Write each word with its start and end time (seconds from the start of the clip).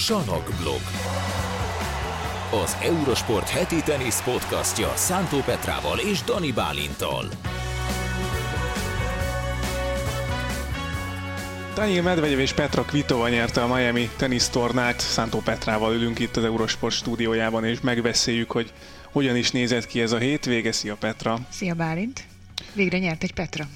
Sanok 0.00 0.50
blog. 0.60 0.80
Az 2.62 2.76
Eurosport 2.82 3.48
heti 3.48 3.82
tenisz 3.82 4.22
podcastja 4.22 4.92
Szántó 4.96 5.38
Petrával 5.40 5.98
és 5.98 6.22
Dani 6.22 6.52
Bálintal. 6.52 7.28
Daniel 11.74 12.02
Medvegyev 12.02 12.38
és 12.38 12.52
Petra 12.52 12.82
Kvitova 12.82 13.28
nyerte 13.28 13.62
a 13.62 13.74
Miami 13.74 14.10
tenisztornát. 14.16 15.00
Szántó 15.00 15.38
Petrával 15.38 15.94
ülünk 15.94 16.18
itt 16.18 16.36
az 16.36 16.44
Eurosport 16.44 16.94
stúdiójában, 16.94 17.64
és 17.64 17.80
megbeszéljük, 17.80 18.50
hogy 18.50 18.72
hogyan 19.12 19.36
is 19.36 19.50
nézett 19.50 19.86
ki 19.86 20.00
ez 20.00 20.12
a 20.12 20.18
hétvége. 20.18 20.72
Szia 20.72 20.96
Petra! 20.96 21.38
Szia 21.50 21.74
Bálint! 21.74 22.24
Végre 22.72 22.98
nyert 22.98 23.22
egy 23.22 23.32
Petra. 23.32 23.68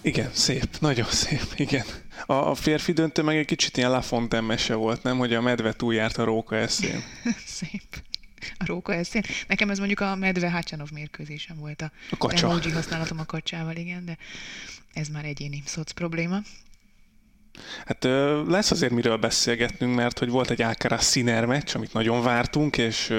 Igen, 0.00 0.30
szép, 0.32 0.68
nagyon 0.80 1.08
szép, 1.10 1.46
igen. 1.56 1.84
A, 2.26 2.32
a 2.32 2.54
férfi 2.54 2.92
döntő 2.92 3.22
meg 3.22 3.36
egy 3.36 3.46
kicsit 3.46 3.76
ilyen 3.76 3.90
Lafontaine 3.90 4.46
mese 4.46 4.74
volt, 4.74 5.02
nem? 5.02 5.18
Hogy 5.18 5.34
a 5.34 5.40
medve 5.40 5.72
túljárt 5.72 6.18
a 6.18 6.24
róka 6.24 6.56
eszén. 6.56 7.02
szép. 7.46 8.02
A 8.58 8.64
róka 8.66 8.94
eszén. 8.94 9.22
Nekem 9.46 9.70
ez 9.70 9.78
mondjuk 9.78 10.00
a 10.00 10.14
medve 10.14 10.50
Hácsanov 10.50 10.90
mérkőzésem 10.90 11.56
volt 11.58 11.82
a, 11.82 11.90
a 12.10 12.16
kacsa. 12.16 12.46
emoji 12.46 12.70
használatom 12.70 13.18
a 13.18 13.24
kacsával, 13.24 13.76
igen, 13.76 14.04
de 14.04 14.16
ez 14.92 15.08
már 15.08 15.24
egyéni 15.24 15.62
szoc 15.66 15.92
probléma. 15.92 16.40
Hát 17.86 18.04
lesz 18.46 18.70
azért 18.70 18.92
miről 18.92 19.16
beszélgetnünk, 19.16 19.94
mert 19.94 20.18
hogy 20.18 20.28
volt 20.28 20.50
egy 20.50 20.62
Alcaraz 20.62 21.10
Sinner 21.10 21.44
meccs, 21.44 21.74
amit 21.74 21.92
nagyon 21.92 22.22
vártunk, 22.22 22.78
és 22.78 23.12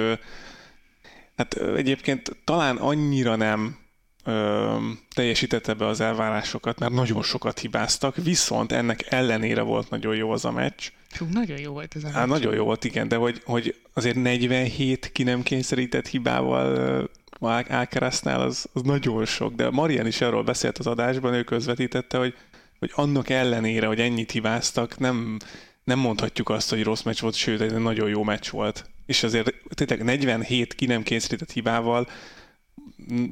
hát 1.38 1.54
egyébként 1.54 2.32
talán 2.44 2.78
annyira 2.78 3.36
nem 3.36 3.78
ö, 4.26 4.76
teljesítette 5.14 5.74
be 5.74 5.86
az 5.86 6.02
elvárásokat, 6.02 6.80
mert 6.80 6.92
nagyon 6.92 7.24
sokat 7.24 7.60
hibáztak, 7.60 8.16
viszont 8.16 8.72
ennek 8.72 9.12
ellenére 9.12 9.62
volt 9.62 9.90
nagyon 9.90 10.16
jó 10.16 10.32
az 10.32 10.46
a 10.46 10.52
meccs. 10.52 10.90
Fú, 11.10 11.26
nagyon 11.32 11.60
jó 11.60 11.72
volt 11.72 11.96
ez 11.96 12.04
a 12.04 12.06
meccs. 12.06 12.16
Hát, 12.16 12.28
nagyon 12.28 12.54
jó 12.54 12.64
volt, 12.64 12.84
igen, 12.84 13.08
de 13.08 13.16
hogy, 13.16 13.42
hogy 13.46 13.76
azért 13.94 14.16
47 14.16 15.12
ki 15.12 15.24
nem 15.24 15.44
kényszerített 15.44 16.08
hibával 16.08 17.10
Alcaraznál 17.40 18.42
az, 18.42 18.66
az 18.74 18.82
nagyon 18.82 19.26
sok, 19.26 19.54
de 19.54 19.70
Marian 19.70 20.08
is 20.08 20.22
arról 20.22 20.44
beszélt 20.44 20.78
az 20.78 20.88
adásban, 20.88 21.34
ő 21.34 21.44
közvetítette, 21.44 22.18
hogy, 22.18 22.34
hogy 22.80 22.92
annak 22.94 23.30
ellenére, 23.30 23.88
hogy 23.88 24.00
ennyit 24.00 24.32
hibáztak, 24.32 24.98
nem, 24.98 25.38
nem 25.84 26.00
mondhatjuk 26.00 26.50
azt, 26.50 26.70
hogy 26.70 26.84
rossz 26.84 27.02
meccs 27.02 27.20
volt, 27.20 27.36
sőt, 27.36 27.62
egy 27.62 27.74
nagyon 27.74 28.10
jó 28.10 28.24
meccs 28.24 28.50
volt. 28.50 28.90
És 29.06 29.24
azért 29.24 29.54
tényleg 29.70 30.04
47 30.04 30.76
ki 30.76 30.86
nem 30.86 31.04
kényszerített 31.04 31.52
hibával 31.52 32.08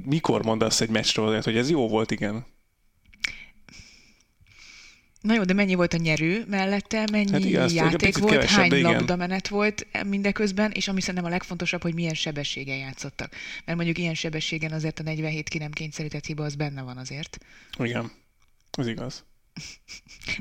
mikor 0.06 0.44
mondasz 0.44 0.82
egy 0.82 0.90
meccsről, 0.90 1.42
hogy 1.42 1.58
ez 1.58 1.70
jó 1.70 1.88
volt, 1.88 2.12
igen? 2.12 2.46
Na 5.22 5.34
jó, 5.34 5.44
de 5.44 5.54
mennyi 5.54 5.76
volt 5.76 5.94
a 5.94 5.98
nyerő 5.98 6.46
mellette, 6.48 7.08
mennyi 7.12 7.32
hát 7.32 7.46
igaz, 7.46 7.74
játék 7.74 8.18
volt, 8.18 8.44
hány 8.44 8.70
de 8.70 8.80
labdamenet 8.80 9.48
volt 9.48 9.88
mindeközben, 10.08 10.72
és 10.72 10.88
ami 10.88 11.02
szerintem 11.02 11.26
a 11.26 11.30
legfontosabb, 11.30 11.82
hogy 11.82 11.94
milyen 11.94 12.14
sebességen 12.14 12.78
játszottak. 12.78 13.36
Mert 13.66 13.78
mondjuk 13.78 13.98
ilyen 13.98 14.14
sebességen 14.14 14.72
azért 14.72 15.00
a 15.00 15.04
47 15.04 15.50
ki 15.50 15.58
nem 15.58 15.72
kényszerített 15.72 16.26
hiba, 16.26 16.44
az 16.44 16.56
benne 16.56 16.82
van 16.82 16.98
azért. 16.98 17.38
Igen, 17.78 18.12
az 18.72 18.88
igaz. 18.88 19.24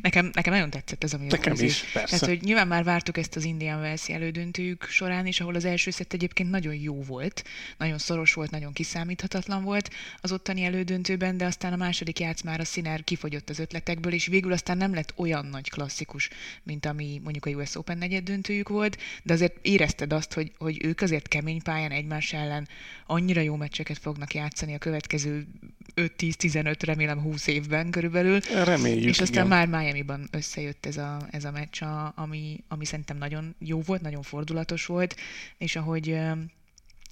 Nekem, 0.02 0.30
nekem 0.32 0.52
nagyon 0.52 0.70
tetszett 0.70 1.04
ez 1.04 1.12
a 1.12 1.18
mérkőzés. 1.18 1.44
Nekem 1.44 1.64
is, 1.64 1.82
persze. 1.92 2.18
Tehát, 2.18 2.34
hogy 2.34 2.44
nyilván 2.46 2.68
már 2.68 2.84
vártuk 2.84 3.16
ezt 3.16 3.36
az 3.36 3.44
Indian 3.44 3.80
Wells 3.80 4.08
elődöntőjük 4.08 4.84
során 4.84 5.26
is, 5.26 5.40
ahol 5.40 5.54
az 5.54 5.64
első 5.64 5.90
szett 5.90 6.12
egyébként 6.12 6.50
nagyon 6.50 6.74
jó 6.74 7.02
volt, 7.02 7.44
nagyon 7.78 7.98
szoros 7.98 8.32
volt, 8.34 8.50
nagyon 8.50 8.72
kiszámíthatatlan 8.72 9.62
volt 9.62 9.90
az 10.20 10.32
ottani 10.32 10.62
elődöntőben, 10.64 11.36
de 11.36 11.44
aztán 11.44 11.72
a 11.72 11.76
második 11.76 12.20
már 12.44 12.60
a 12.60 12.64
Sinner 12.64 13.04
kifogyott 13.04 13.50
az 13.50 13.58
ötletekből, 13.58 14.12
és 14.12 14.26
végül 14.26 14.52
aztán 14.52 14.76
nem 14.76 14.94
lett 14.94 15.12
olyan 15.16 15.46
nagy 15.46 15.70
klasszikus, 15.70 16.30
mint 16.62 16.86
ami 16.86 17.20
mondjuk 17.22 17.46
a 17.46 17.50
US 17.50 17.76
Open 17.76 17.98
negyed 17.98 18.24
döntőjük 18.24 18.68
volt, 18.68 18.98
de 19.22 19.32
azért 19.32 19.56
érezted 19.62 20.12
azt, 20.12 20.32
hogy, 20.32 20.52
hogy 20.58 20.84
ők 20.84 21.00
azért 21.00 21.28
kemény 21.28 21.62
pályán 21.62 21.90
egymás 21.90 22.32
ellen 22.32 22.68
annyira 23.06 23.40
jó 23.40 23.56
meccseket 23.56 23.98
fognak 23.98 24.34
játszani 24.34 24.74
a 24.74 24.78
következő 24.78 25.46
5-10-15, 25.96 26.74
remélem 26.84 27.20
20 27.20 27.46
évben 27.46 27.90
körülbelül. 27.90 28.40
Reméljük, 28.64 29.01
És 29.08 29.20
aztán 29.20 29.46
igen. 29.46 29.68
már 29.68 29.82
Miami-ban 29.82 30.28
összejött 30.30 30.86
ez 30.86 30.96
a, 30.96 31.18
ez 31.30 31.44
a 31.44 31.50
meccs, 31.50 31.82
ami, 32.14 32.64
ami 32.68 32.84
szerintem 32.84 33.16
nagyon 33.16 33.54
jó 33.58 33.80
volt, 33.80 34.00
nagyon 34.00 34.22
fordulatos 34.22 34.86
volt, 34.86 35.16
és 35.58 35.76
ahogy 35.76 36.18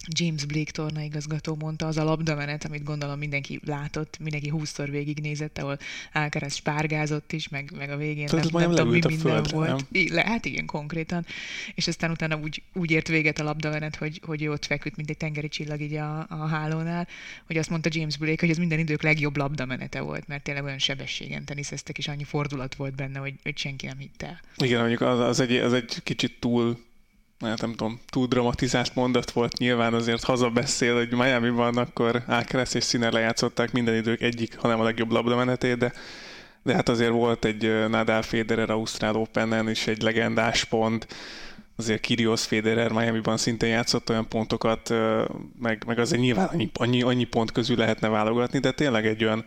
James 0.09 0.45
Blake 0.45 0.71
tornaigazgató 0.71 1.57
mondta, 1.59 1.87
az 1.87 1.97
a 1.97 2.05
labdamenet, 2.05 2.65
amit 2.65 2.85
gondolom 2.85 3.19
mindenki 3.19 3.61
látott, 3.65 4.19
mindenki 4.21 4.49
húszszor 4.49 4.91
végignézett, 4.91 5.59
ahol 5.59 5.79
Alcaraz 6.13 6.55
spárgázott 6.55 7.33
is, 7.33 7.49
meg, 7.49 7.73
meg 7.77 7.91
a 7.91 7.97
végén 7.97 8.27
Tehát 8.27 8.51
nem, 8.51 8.61
nem 8.61 8.71
tudom, 8.71 8.89
mi 8.89 8.93
minden 8.93 9.19
földre, 9.19 9.57
volt. 9.57 9.69
Nem? 9.69 10.07
Le, 10.11 10.25
hát 10.27 10.45
igen, 10.45 10.67
konkrétan. 10.67 11.27
És 11.75 11.89
aztán 11.89 12.11
utána 12.11 12.37
úgy, 12.37 12.63
úgy 12.73 12.91
ért 12.91 13.09
véget 13.09 13.39
a 13.39 13.43
labdamenet, 13.43 13.97
hogy, 13.97 14.21
hogy 14.27 14.47
ott 14.47 14.65
feküdt, 14.65 14.97
mint 14.97 15.11
egy 15.11 15.17
tengeri 15.17 15.49
csillag 15.49 15.81
így 15.81 15.95
a, 15.95 16.27
a 16.29 16.47
hálónál, 16.47 17.09
hogy 17.47 17.57
azt 17.57 17.71
mondta 17.71 17.89
James 17.93 18.17
Blake, 18.17 18.41
hogy 18.41 18.51
ez 18.51 18.59
minden 18.59 18.79
idők 18.79 19.03
legjobb 19.03 19.37
labdamenete 19.37 20.01
volt, 20.01 20.29
mert 20.29 20.43
tényleg 20.43 20.65
olyan 20.65 20.79
sebességen 20.79 21.45
teniszeztek, 21.45 21.99
és 21.99 22.09
annyi 22.09 22.25
fordulat 22.25 22.75
volt 22.75 22.95
benne, 22.95 23.19
hogy, 23.19 23.35
hogy 23.43 23.59
senki 23.59 23.87
nem 23.87 23.99
hitte 23.99 24.27
el. 24.27 24.41
Igen, 24.57 24.79
mondjuk 24.79 25.01
az, 25.01 25.19
az, 25.19 25.41
egy, 25.41 25.53
az 25.53 25.73
egy 25.73 26.03
kicsit 26.03 26.37
túl 26.39 26.89
mert 27.41 27.61
nem 27.61 27.71
tudom, 27.71 28.01
túl 28.09 28.27
dramatizált 28.27 28.95
mondat 28.95 29.31
volt, 29.31 29.59
nyilván 29.59 29.95
azért 29.95 30.25
hazabeszél, 30.25 30.97
hogy 30.97 31.13
miami 31.13 31.51
van, 31.51 31.77
akkor 31.77 32.23
Ákeresz 32.27 32.75
és 32.75 32.85
Színer 32.85 33.13
lejátszották 33.13 33.73
minden 33.73 33.95
idők 33.95 34.21
egyik, 34.21 34.59
hanem 34.59 34.81
a 34.81 34.85
legjobb 34.85 35.11
labdamenetét, 35.11 35.79
de, 35.79 35.93
de 36.63 36.75
hát 36.75 36.89
azért 36.89 37.11
volt 37.11 37.45
egy 37.45 37.89
Nadal 37.89 38.23
Federer 38.23 38.71
Ausztrál 38.71 39.17
open 39.17 39.69
is 39.69 39.87
egy 39.87 40.03
legendás 40.03 40.65
pont, 40.65 41.07
azért 41.77 42.01
Kyrgios 42.01 42.45
Federer 42.45 42.93
Miami-ban 42.93 43.37
szintén 43.37 43.69
játszott 43.69 44.11
olyan 44.11 44.29
pontokat, 44.29 44.95
meg, 45.61 45.83
meg 45.87 45.99
azért 45.99 46.23
nyilván 46.23 46.47
annyi, 46.47 46.71
annyi, 46.75 47.03
annyi 47.03 47.25
pont 47.25 47.53
közül 47.53 47.77
lehetne 47.77 48.09
válogatni, 48.09 48.59
de 48.59 48.73
tényleg 48.73 49.07
egy 49.07 49.25
olyan 49.25 49.45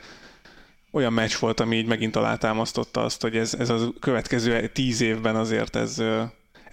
olyan 0.92 1.14
meccs 1.14 1.36
volt, 1.40 1.60
ami 1.60 1.78
így 1.78 1.86
megint 1.86 2.16
alátámasztotta 2.16 3.04
azt, 3.04 3.22
hogy 3.22 3.38
ez, 3.38 3.54
ez 3.54 3.70
a 3.70 3.94
következő 4.00 4.68
tíz 4.68 5.02
évben 5.02 5.36
azért 5.36 5.76
ez, 5.76 6.02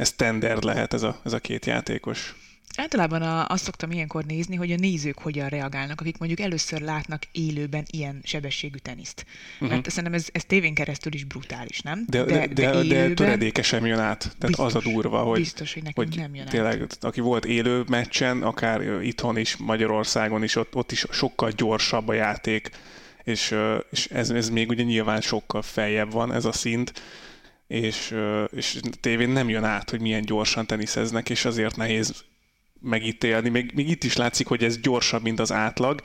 ez 0.00 0.09
standard 0.09 0.62
lehet 0.62 0.94
ez 0.94 1.03
a, 1.03 1.21
ez 1.25 1.33
a 1.33 1.38
két 1.38 1.66
játékos. 1.66 2.34
Általában 2.77 3.22
a, 3.22 3.47
azt 3.47 3.65
szoktam 3.65 3.91
ilyenkor 3.91 4.25
nézni, 4.25 4.56
hogy 4.56 4.72
a 4.72 4.77
nézők 4.77 5.19
hogyan 5.19 5.49
reagálnak, 5.49 6.00
akik 6.00 6.19
mondjuk 6.19 6.41
először 6.41 6.81
látnak 6.81 7.22
élőben 7.33 7.84
ilyen 7.91 8.21
sebességű 8.22 8.77
teniszt. 8.77 9.25
Uh-huh. 9.55 9.69
Mert 9.69 9.91
szerintem 9.91 10.12
ez, 10.12 10.28
ez 10.33 10.44
tévén 10.44 10.75
keresztül 10.75 11.15
is 11.15 11.25
brutális, 11.25 11.81
nem? 11.81 12.05
De, 12.09 12.25
de, 12.25 12.47
de, 12.47 12.47
de, 12.47 12.83
élőben... 12.83 13.09
de 13.09 13.15
töredékesen 13.15 13.87
jön 13.87 13.99
át. 13.99 14.19
Tehát 14.19 14.47
biztos, 14.47 14.66
az 14.66 14.75
a 14.75 14.81
durva, 14.81 15.22
hogy, 15.22 15.39
biztos, 15.39 15.75
hogy, 15.75 15.83
hogy 15.94 16.16
nem 16.16 16.34
jön 16.34 16.47
tényleg, 16.47 16.81
át. 16.81 16.99
aki 17.00 17.21
volt 17.21 17.44
élő 17.44 17.84
meccsen, 17.89 18.43
akár 18.43 19.03
itthon 19.03 19.37
is, 19.37 19.56
Magyarországon 19.56 20.43
is, 20.43 20.56
ott, 20.56 20.75
ott 20.75 20.93
is 20.93 21.06
sokkal 21.10 21.50
gyorsabb 21.50 22.09
a 22.09 22.12
játék, 22.12 22.71
és, 23.25 23.55
és 23.91 24.06
ez, 24.06 24.31
ez 24.31 24.49
még 24.49 24.69
ugye 24.69 24.83
nyilván 24.83 25.21
sokkal 25.21 25.62
feljebb 25.62 26.12
van 26.12 26.33
ez 26.33 26.44
a 26.44 26.53
szint, 26.53 26.93
és, 27.70 28.14
és 28.50 28.81
tévén 29.00 29.28
nem 29.28 29.48
jön 29.48 29.64
át, 29.64 29.91
hogy 29.91 30.00
milyen 30.00 30.22
gyorsan 30.22 30.66
teniszeznek, 30.66 31.31
és 31.31 31.44
azért 31.44 31.76
nehéz 31.76 32.25
megítélni. 32.81 33.48
Még, 33.48 33.72
még 33.75 33.88
itt 33.88 34.04
is 34.04 34.16
látszik, 34.16 34.47
hogy 34.47 34.64
ez 34.64 34.78
gyorsabb, 34.78 35.22
mint 35.22 35.41
az 35.41 35.53
átlag, 35.53 36.00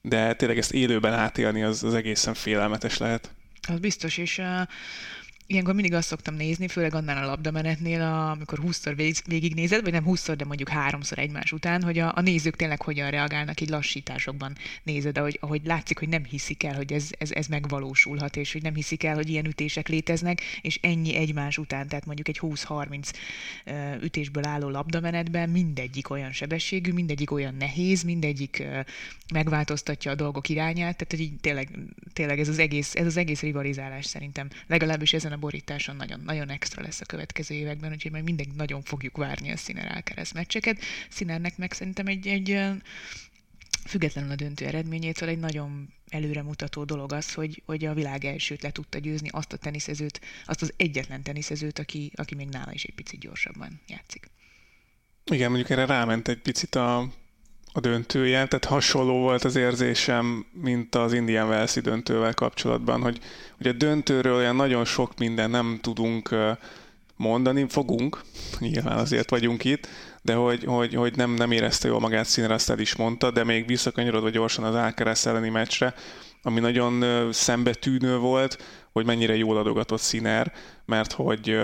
de 0.00 0.34
tényleg 0.34 0.58
ezt 0.58 0.72
élőben 0.72 1.12
átélni 1.12 1.62
az, 1.62 1.84
az 1.84 1.94
egészen 1.94 2.34
félelmetes 2.34 2.98
lehet. 2.98 3.34
Az 3.68 3.78
biztos, 3.78 4.18
és 4.18 4.38
uh, 4.38 4.46
ilyenkor 5.52 5.74
mindig 5.74 5.94
azt 5.94 6.08
szoktam 6.08 6.34
nézni, 6.34 6.68
főleg 6.68 6.94
annál 6.94 7.24
a 7.24 7.26
labdamenetnél, 7.26 8.02
amikor 8.02 8.58
20-szor 8.62 8.92
végig, 8.96 9.16
végignézed, 9.26 9.82
vagy 9.82 9.92
nem 9.92 10.04
20-szor, 10.06 10.34
de 10.36 10.44
mondjuk 10.44 10.68
háromszor 10.68 11.18
egymás 11.18 11.52
után, 11.52 11.82
hogy 11.82 11.98
a, 11.98 12.12
a 12.16 12.20
nézők 12.20 12.56
tényleg 12.56 12.82
hogyan 12.82 13.10
reagálnak, 13.10 13.60
így 13.60 13.68
lassításokban 13.68 14.56
nézed, 14.82 15.18
ahogy, 15.18 15.38
ahogy 15.40 15.60
látszik, 15.64 15.98
hogy 15.98 16.08
nem 16.08 16.24
hiszik 16.24 16.62
el, 16.62 16.74
hogy 16.74 16.92
ez, 16.92 17.08
ez, 17.18 17.30
ez 17.30 17.46
megvalósulhat, 17.46 18.36
és 18.36 18.52
hogy 18.52 18.62
nem 18.62 18.74
hiszik 18.74 19.04
el, 19.04 19.14
hogy 19.14 19.28
ilyen 19.28 19.46
ütések 19.46 19.88
léteznek, 19.88 20.40
és 20.60 20.78
ennyi 20.82 21.14
egymás 21.14 21.58
után, 21.58 21.88
tehát 21.88 22.06
mondjuk 22.06 22.28
egy 22.28 22.38
20-30 22.42 23.12
ütésből 24.02 24.44
álló 24.46 24.68
labdamenetben 24.68 25.48
mindegyik 25.48 26.10
olyan 26.10 26.32
sebességű, 26.32 26.92
mindegyik 26.92 27.30
olyan 27.30 27.54
nehéz, 27.54 28.02
mindegyik 28.02 28.62
megváltoztatja 29.32 30.10
a 30.10 30.14
dolgok 30.14 30.48
irányát, 30.48 30.96
tehát 30.96 31.10
hogy 31.10 31.20
így 31.20 31.40
tényleg, 31.40 31.68
tényleg 32.12 32.38
ez, 32.38 32.48
az 32.48 32.58
egész, 32.58 32.94
ez 32.94 33.06
az 33.06 33.16
egész 33.16 33.40
rivalizálás 33.40 34.04
szerintem 34.04 34.48
legalábbis 34.66 35.12
ezen 35.12 35.32
a 35.32 35.36
borításon 35.42 35.96
nagyon, 35.96 36.20
nagyon 36.20 36.50
extra 36.50 36.82
lesz 36.82 37.00
a 37.00 37.04
következő 37.04 37.54
években, 37.54 37.92
úgyhogy 37.92 38.10
majd 38.10 38.24
mindig 38.24 38.48
nagyon 38.56 38.82
fogjuk 38.82 39.16
várni 39.16 39.50
a 39.50 39.56
Színer 39.56 39.92
Alcaraz 39.94 40.32
meccseket. 40.32 40.80
Színernek 41.10 41.56
meg 41.56 41.72
szerintem 41.72 42.06
egy, 42.06 42.26
egy 42.26 42.58
függetlenül 43.86 44.30
a 44.30 44.34
döntő 44.34 44.66
eredményétől 44.66 45.28
egy 45.28 45.38
nagyon 45.38 45.88
előremutató 46.08 46.84
dolog 46.84 47.12
az, 47.12 47.34
hogy, 47.34 47.62
hogy 47.66 47.84
a 47.84 47.94
világ 47.94 48.24
elsőt 48.24 48.62
le 48.62 48.70
tudta 48.70 48.98
győzni 48.98 49.28
azt 49.32 49.52
a 49.52 49.56
teniszezőt, 49.56 50.20
azt 50.46 50.62
az 50.62 50.72
egyetlen 50.76 51.22
teniszezőt, 51.22 51.78
aki, 51.78 52.12
aki 52.14 52.34
még 52.34 52.48
nála 52.48 52.72
is 52.72 52.84
egy 52.84 52.94
picit 52.94 53.20
gyorsabban 53.20 53.80
játszik. 53.86 54.30
Igen, 55.24 55.48
mondjuk 55.48 55.70
erre 55.70 55.86
ráment 55.86 56.28
egy 56.28 56.40
picit 56.40 56.74
a 56.74 57.12
a 57.72 57.80
döntője, 57.80 58.46
tehát 58.46 58.64
hasonló 58.64 59.18
volt 59.18 59.44
az 59.44 59.56
érzésem, 59.56 60.46
mint 60.52 60.94
az 60.94 61.12
Indian 61.12 61.48
Wells 61.48 61.74
döntővel 61.74 62.34
kapcsolatban, 62.34 63.02
hogy, 63.02 63.18
hogy 63.56 63.66
a 63.66 63.72
döntőről 63.72 64.34
olyan 64.34 64.56
nagyon 64.56 64.84
sok 64.84 65.18
minden 65.18 65.50
nem 65.50 65.78
tudunk 65.82 66.34
mondani, 67.16 67.66
fogunk, 67.68 68.20
nyilván 68.58 68.98
azért 68.98 69.30
vagyunk 69.30 69.64
itt, 69.64 69.88
de 70.22 70.34
hogy, 70.34 70.64
hogy, 70.64 70.94
hogy 70.94 71.16
nem, 71.16 71.30
nem 71.30 71.50
érezte 71.50 71.88
jól 71.88 72.00
magát 72.00 72.26
színre, 72.26 72.54
azt 72.54 72.70
el 72.70 72.78
is 72.78 72.96
mondta, 72.96 73.30
de 73.30 73.44
még 73.44 73.66
visszakanyarodva 73.66 74.30
gyorsan 74.30 74.64
az 74.64 74.74
Alcaraz 74.74 75.26
elleni 75.26 75.48
meccsre, 75.48 75.94
ami 76.42 76.60
nagyon 76.60 77.32
szembetűnő 77.32 78.16
volt, 78.16 78.62
hogy 78.92 79.06
mennyire 79.06 79.36
jól 79.36 79.56
adogatott 79.56 80.00
színer, 80.00 80.52
mert 80.84 81.12
hogy 81.12 81.60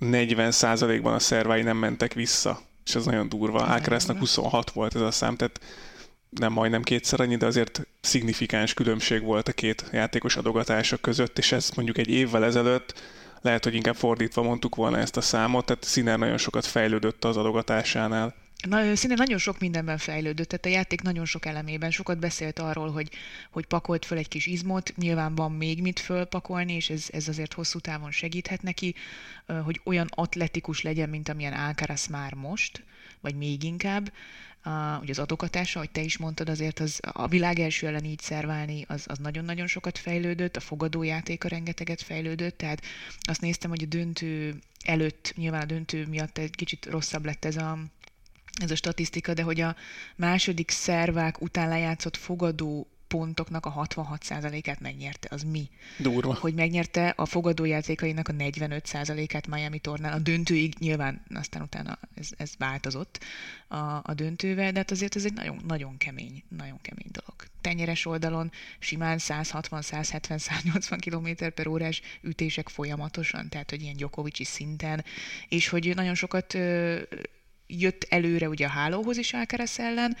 40%-ban 0.00 1.14
a 1.14 1.18
szervái 1.18 1.62
nem 1.62 1.76
mentek 1.76 2.12
vissza, 2.12 2.60
és 2.86 2.94
ez 2.94 3.04
nagyon 3.04 3.28
durva. 3.28 3.58
Alcaraznak 3.58 4.18
26 4.18 4.70
volt 4.70 4.94
ez 4.94 5.00
a 5.00 5.10
szám, 5.10 5.36
tehát 5.36 5.60
nem 6.30 6.52
majdnem 6.52 6.82
kétszer 6.82 7.20
annyi, 7.20 7.36
de 7.36 7.46
azért 7.46 7.86
szignifikáns 8.00 8.74
különbség 8.74 9.22
volt 9.22 9.48
a 9.48 9.52
két 9.52 9.84
játékos 9.92 10.36
adogatása 10.36 10.96
között, 10.96 11.38
és 11.38 11.52
ez 11.52 11.70
mondjuk 11.76 11.98
egy 11.98 12.08
évvel 12.08 12.44
ezelőtt 12.44 12.94
lehet, 13.40 13.64
hogy 13.64 13.74
inkább 13.74 13.96
fordítva 13.96 14.42
mondtuk 14.42 14.74
volna 14.74 14.98
ezt 14.98 15.16
a 15.16 15.20
számot, 15.20 15.64
tehát 15.66 15.84
Sziner 15.84 16.18
nagyon 16.18 16.38
sokat 16.38 16.66
fejlődött 16.66 17.24
az 17.24 17.36
adogatásánál. 17.36 18.34
Na, 18.68 18.96
szinte 18.96 19.16
nagyon 19.16 19.38
sok 19.38 19.58
mindenben 19.58 19.98
fejlődött, 19.98 20.48
tehát 20.48 20.66
a 20.66 20.68
játék 20.68 21.02
nagyon 21.02 21.24
sok 21.24 21.46
elemében. 21.46 21.90
Sokat 21.90 22.18
beszélt 22.18 22.58
arról, 22.58 22.90
hogy, 22.90 23.10
hogy 23.50 23.66
pakolt 23.66 24.04
föl 24.04 24.18
egy 24.18 24.28
kis 24.28 24.46
izmot, 24.46 24.96
nyilván 24.96 25.34
van 25.34 25.52
még 25.52 25.82
mit 25.82 26.00
fölpakolni, 26.00 26.72
és 26.72 26.90
ez, 26.90 27.06
ez 27.12 27.28
azért 27.28 27.52
hosszú 27.52 27.78
távon 27.78 28.10
segíthet 28.10 28.62
neki, 28.62 28.94
hogy 29.64 29.80
olyan 29.84 30.08
atletikus 30.10 30.82
legyen, 30.82 31.08
mint 31.08 31.28
amilyen 31.28 31.52
Alcaraz 31.52 32.06
már 32.06 32.34
most, 32.34 32.82
vagy 33.20 33.34
még 33.34 33.62
inkább 33.62 34.12
a, 34.62 34.98
ugye 35.00 35.10
az 35.10 35.18
adogatása, 35.18 35.78
ahogy 35.78 35.90
te 35.90 36.00
is 36.00 36.16
mondtad, 36.16 36.48
azért 36.48 36.80
az 36.80 37.00
a 37.12 37.26
világ 37.26 37.58
első 37.58 37.86
ellen 37.86 38.04
így 38.04 38.20
szerválni, 38.20 38.84
az, 38.88 39.04
az 39.08 39.18
nagyon-nagyon 39.18 39.66
sokat 39.66 39.98
fejlődött, 39.98 40.56
a 40.56 40.60
fogadójátéka 40.60 41.48
rengeteget 41.48 42.02
fejlődött, 42.02 42.58
tehát 42.58 42.82
azt 43.20 43.40
néztem, 43.40 43.70
hogy 43.70 43.82
a 43.82 43.86
döntő 43.86 44.58
előtt, 44.84 45.32
nyilván 45.36 45.62
a 45.62 45.64
döntő 45.64 46.06
miatt 46.06 46.38
egy 46.38 46.54
kicsit 46.54 46.86
rosszabb 46.86 47.24
lett 47.24 47.44
ez 47.44 47.56
a, 47.56 47.78
ez 48.62 48.70
a 48.70 48.76
statisztika, 48.76 49.34
de 49.34 49.42
hogy 49.42 49.60
a 49.60 49.76
második 50.16 50.70
szervák 50.70 51.40
után 51.40 51.68
lejátszott 51.68 52.16
fogadó 52.16 52.86
pontoknak 53.06 53.66
a 53.66 53.86
66%-át 53.88 54.80
megnyerte, 54.80 55.28
az 55.30 55.42
mi? 55.42 55.68
Durva. 55.98 56.34
Hogy 56.34 56.54
megnyerte 56.54 57.08
a 57.16 57.26
fogadójátékainak 57.26 58.28
a 58.28 58.32
45%-át 58.32 59.46
Miami 59.46 59.78
tornán. 59.78 60.12
A 60.12 60.18
döntőig 60.18 60.74
nyilván 60.78 61.22
aztán 61.34 61.62
utána 61.62 61.98
ez, 62.14 62.28
ez 62.36 62.52
változott 62.58 63.24
a, 63.68 63.76
a 64.02 64.12
döntővel, 64.14 64.72
de 64.72 64.78
hát 64.78 64.90
azért 64.90 65.16
ez 65.16 65.24
egy 65.24 65.32
nagyon, 65.32 65.60
nagyon 65.66 65.96
kemény, 65.96 66.42
nagyon 66.48 66.80
kemény 66.82 67.10
dolog. 67.10 67.34
Tenyeres 67.60 68.06
oldalon 68.06 68.50
simán 68.78 69.18
160-170-180 69.20 70.98
km 71.00 71.46
per 71.54 71.66
órás 71.66 72.02
ütések 72.22 72.68
folyamatosan, 72.68 73.48
tehát 73.48 73.70
hogy 73.70 73.82
ilyen 73.82 73.96
Gyokovicsi 73.96 74.44
szinten, 74.44 75.04
és 75.48 75.68
hogy 75.68 75.92
nagyon 75.94 76.14
sokat 76.14 76.56
jött 77.66 78.06
előre 78.08 78.48
ugye 78.48 78.66
a 78.66 78.68
hálóhoz 78.68 79.16
is 79.16 79.32
Alcaraz 79.32 79.78
ellen. 79.78 80.16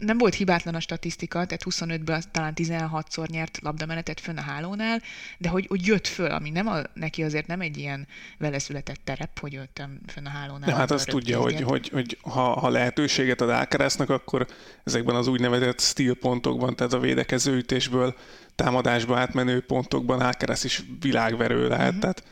Nem 0.00 0.18
volt 0.18 0.34
hibátlan 0.34 0.74
a 0.74 0.80
statisztika, 0.80 1.46
tehát 1.46 1.62
25-ből 1.64 2.22
talán 2.30 2.52
16-szor 2.56 3.28
nyert 3.28 3.58
labdamenetet 3.62 4.20
fönn 4.20 4.36
a 4.36 4.40
hálónál, 4.40 5.02
de 5.38 5.48
hogy, 5.48 5.66
hogy 5.66 5.86
jött 5.86 6.06
föl, 6.06 6.30
ami 6.30 6.50
nem 6.50 6.66
a, 6.66 6.78
neki 6.94 7.22
azért 7.22 7.46
nem 7.46 7.60
egy 7.60 7.78
ilyen 7.78 8.06
vele 8.38 8.58
született 8.58 9.00
terep, 9.04 9.38
hogy 9.38 9.52
jöttem 9.52 10.00
fönn 10.06 10.26
a 10.26 10.30
hálónál. 10.30 10.68
De 10.68 10.74
hát 10.74 10.90
azt 10.90 11.08
tudja, 11.08 11.40
hogy, 11.40 11.60
hogy, 11.60 11.88
hogy 11.88 12.18
ha, 12.22 12.60
ha 12.60 12.68
lehetőséget 12.68 13.40
ad 13.40 13.48
Alcaraznak, 13.48 14.10
akkor 14.10 14.46
ezekben 14.84 15.14
az 15.14 15.26
úgynevezett 15.26 15.80
steel 15.80 16.14
pontokban, 16.14 16.76
tehát 16.76 16.92
a 16.92 16.98
védekező 16.98 17.56
ütésből 17.56 18.14
támadásba 18.62 19.18
átmenő 19.18 19.60
pontokban 19.60 20.20
Alcaraz 20.20 20.64
is 20.64 20.82
világverő 21.00 21.68
lehet, 21.68 21.86
uh-huh. 21.86 22.00
tehát 22.00 22.22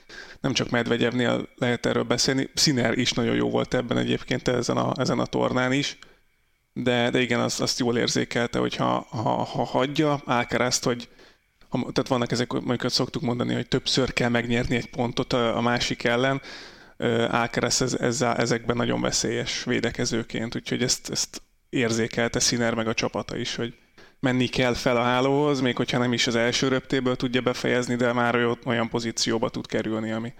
nem 0.40 0.52
csak 0.52 0.70
Medvegyevnél 0.70 1.48
lehet 1.56 1.86
erről 1.86 2.02
beszélni, 2.02 2.50
Sziner 2.54 2.98
is 2.98 3.12
nagyon 3.12 3.34
jó 3.34 3.50
volt 3.50 3.74
ebben 3.74 3.98
egyébként 3.98 4.48
ezen 4.48 4.76
a, 4.76 4.92
ezen 4.96 5.18
a 5.18 5.26
tornán 5.26 5.72
is, 5.72 5.98
de, 6.72 7.10
de 7.10 7.20
igen, 7.20 7.40
azt, 7.40 7.60
azt 7.60 7.78
jól 7.78 7.98
érzékelte, 7.98 8.58
hogy 8.58 8.76
ha, 8.76 9.06
ha, 9.10 9.44
ha 9.44 9.64
hagyja 9.64 10.20
Alcarazt, 10.24 10.84
hogy 10.84 11.08
ha, 11.68 11.78
tehát 11.78 12.08
vannak 12.08 12.32
ezek, 12.32 12.52
mondjuk 12.52 12.90
szoktuk 12.90 13.22
mondani, 13.22 13.54
hogy 13.54 13.68
többször 13.68 14.12
kell 14.12 14.28
megnyerni 14.28 14.76
egy 14.76 14.90
pontot 14.90 15.32
a, 15.32 15.56
a 15.56 15.60
másik 15.60 16.04
ellen, 16.04 16.40
Alcaraz 17.30 17.82
ez, 17.82 17.94
ez, 17.94 18.22
ezekben 18.22 18.76
nagyon 18.76 19.00
veszélyes 19.00 19.64
védekezőként, 19.64 20.56
úgyhogy 20.56 20.82
ezt, 20.82 21.10
ezt 21.10 21.42
érzékelte 21.68 22.40
Sziner 22.40 22.74
meg 22.74 22.88
a 22.88 22.94
csapata 22.94 23.36
is, 23.36 23.54
hogy 23.54 23.74
menni 24.20 24.46
kell 24.46 24.74
fel 24.74 24.96
a 24.96 25.02
hálóhoz, 25.02 25.60
még 25.60 25.76
hogyha 25.76 25.98
nem 25.98 26.12
is 26.12 26.26
az 26.26 26.34
első 26.34 26.68
röptéből 26.68 27.16
tudja 27.16 27.40
befejezni, 27.40 27.94
de 27.96 28.12
már 28.12 28.56
olyan 28.64 28.88
pozícióba 28.88 29.48
tud 29.48 29.66
kerülni, 29.66 30.10
ami, 30.12 30.32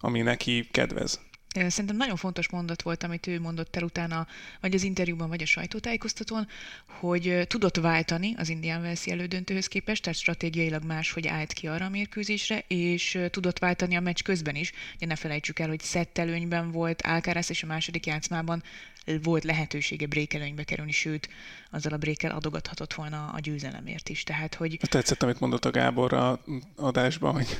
ami 0.00 0.20
neki 0.20 0.68
kedvez. 0.70 1.20
Szerintem 1.66 1.96
nagyon 1.96 2.16
fontos 2.16 2.48
mondat 2.48 2.82
volt, 2.82 3.02
amit 3.02 3.26
ő 3.26 3.40
mondott 3.40 3.76
el 3.76 3.82
utána, 3.82 4.26
vagy 4.60 4.74
az 4.74 4.82
interjúban, 4.82 5.28
vagy 5.28 5.42
a 5.42 5.46
sajtótájékoztatón, 5.46 6.46
hogy 6.86 7.44
tudott 7.46 7.76
váltani 7.76 8.34
az 8.36 8.48
Indian 8.48 8.80
Wells 8.80 9.06
elődöntőhöz 9.06 9.66
képest, 9.66 10.02
tehát 10.02 10.18
stratégiailag 10.18 10.84
máshogy 10.84 11.26
állt 11.26 11.52
ki 11.52 11.66
arra 11.66 11.84
a 11.84 11.88
mérkőzésre, 11.88 12.64
és 12.66 13.18
tudott 13.30 13.58
váltani 13.58 13.96
a 13.96 14.00
meccs 14.00 14.22
közben 14.22 14.54
is. 14.54 14.72
Ugye 14.96 15.06
ne 15.06 15.16
felejtsük 15.16 15.58
el, 15.58 15.68
hogy 15.68 15.80
szettelőnyben 15.80 16.70
volt 16.70 17.02
Alcaraz, 17.02 17.50
és 17.50 17.62
a 17.62 17.66
második 17.66 18.06
játszmában 18.06 18.62
volt 19.22 19.44
lehetősége 19.44 20.06
brékelőnybe 20.06 20.64
kerülni, 20.64 20.92
sőt, 20.92 21.28
azzal 21.70 21.92
a 21.92 21.96
brékel 21.96 22.30
adogathatott 22.30 22.94
volna 22.94 23.26
a 23.26 23.40
győzelemért 23.40 24.08
is. 24.08 24.22
Tehát, 24.22 24.54
hogy... 24.54 24.78
Tetszett, 24.88 25.22
amit 25.22 25.40
mondott 25.40 25.64
a 25.64 25.70
Gábor 25.70 26.12
a 26.12 26.40
adásban, 26.76 27.32
hogy 27.32 27.58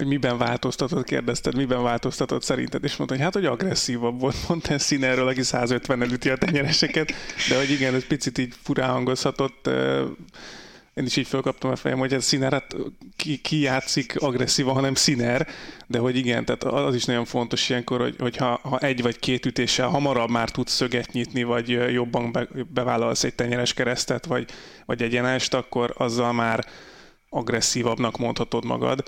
hogy 0.00 0.08
miben 0.08 0.38
változtatott, 0.38 1.04
kérdezted, 1.04 1.56
miben 1.56 1.82
változtatott 1.82 2.42
szerinted, 2.42 2.84
és 2.84 2.96
mondta, 2.96 3.16
hogy 3.16 3.24
hát, 3.24 3.34
hogy 3.34 3.44
agresszívabb 3.44 4.20
volt, 4.20 4.36
mondta 4.48 4.78
színerről, 4.78 5.28
aki 5.28 5.42
150 5.42 6.02
üti 6.02 6.30
a 6.30 6.36
tenyereseket, 6.36 7.12
de 7.48 7.56
hogy 7.56 7.70
igen, 7.70 7.94
ez 7.94 8.06
picit 8.06 8.38
így 8.38 8.54
furán 8.62 8.90
hangozhatott, 8.90 9.70
én 10.94 11.04
is 11.04 11.16
így 11.16 11.26
fölkaptam 11.26 11.70
a 11.70 11.76
fejem, 11.76 11.98
hogy 11.98 12.14
ez 12.14 12.24
színer, 12.24 12.52
hát 12.52 12.76
ki, 13.16 13.36
ki 13.36 13.60
játszik 13.60 14.20
agresszívan, 14.20 14.74
hanem 14.74 14.94
színer, 14.94 15.48
de 15.86 15.98
hogy 15.98 16.16
igen, 16.16 16.44
tehát 16.44 16.64
az 16.64 16.94
is 16.94 17.04
nagyon 17.04 17.24
fontos 17.24 17.68
ilyenkor, 17.68 18.00
hogy, 18.00 18.16
hogyha 18.18 18.60
ha 18.62 18.78
egy 18.78 19.02
vagy 19.02 19.18
két 19.18 19.46
ütéssel 19.46 19.88
hamarabb 19.88 20.30
már 20.30 20.50
tudsz 20.50 20.72
szöget 20.72 21.12
nyitni, 21.12 21.42
vagy 21.42 21.68
jobban 21.68 22.32
be, 22.32 22.48
bevállalsz 22.72 23.24
egy 23.24 23.34
tenyeres 23.34 23.74
keresztet, 23.74 24.26
vagy, 24.26 24.50
vagy 24.86 25.02
egyenest, 25.02 25.54
akkor 25.54 25.94
azzal 25.96 26.32
már 26.32 26.66
agresszívabbnak 27.28 28.18
mondhatod 28.18 28.64
magad 28.64 29.02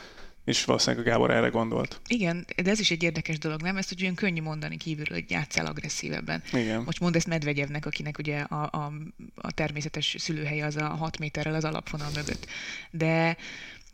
és 0.45 0.65
valószínűleg 0.65 1.07
a 1.07 1.11
Gábor 1.11 1.31
erre 1.31 1.49
gondolt. 1.49 2.01
Igen, 2.07 2.47
de 2.63 2.71
ez 2.71 2.81
is 2.81 2.91
egy 2.91 3.03
érdekes 3.03 3.39
dolog, 3.39 3.63
nem? 3.63 3.77
Ezt 3.77 3.89
hogy 3.89 4.03
olyan 4.03 4.15
könnyű 4.15 4.43
mondani 4.43 4.77
kívülről, 4.77 5.19
hogy 5.19 5.31
játszál 5.31 5.67
agresszívebben. 5.67 6.43
Igen. 6.53 6.83
Most 6.83 7.01
mondd 7.01 7.17
ezt 7.17 7.27
Medvegyevnek, 7.27 7.87
akinek 7.87 8.19
ugye 8.19 8.39
a, 8.39 8.63
a, 8.63 8.93
a 9.35 9.53
természetes 9.53 10.15
szülőhelye 10.19 10.65
az 10.67 10.77
a 10.77 10.85
6 10.85 11.19
méterrel 11.19 11.55
az 11.55 11.65
alapvonal 11.65 12.11
mögött. 12.15 12.47
De 12.91 13.37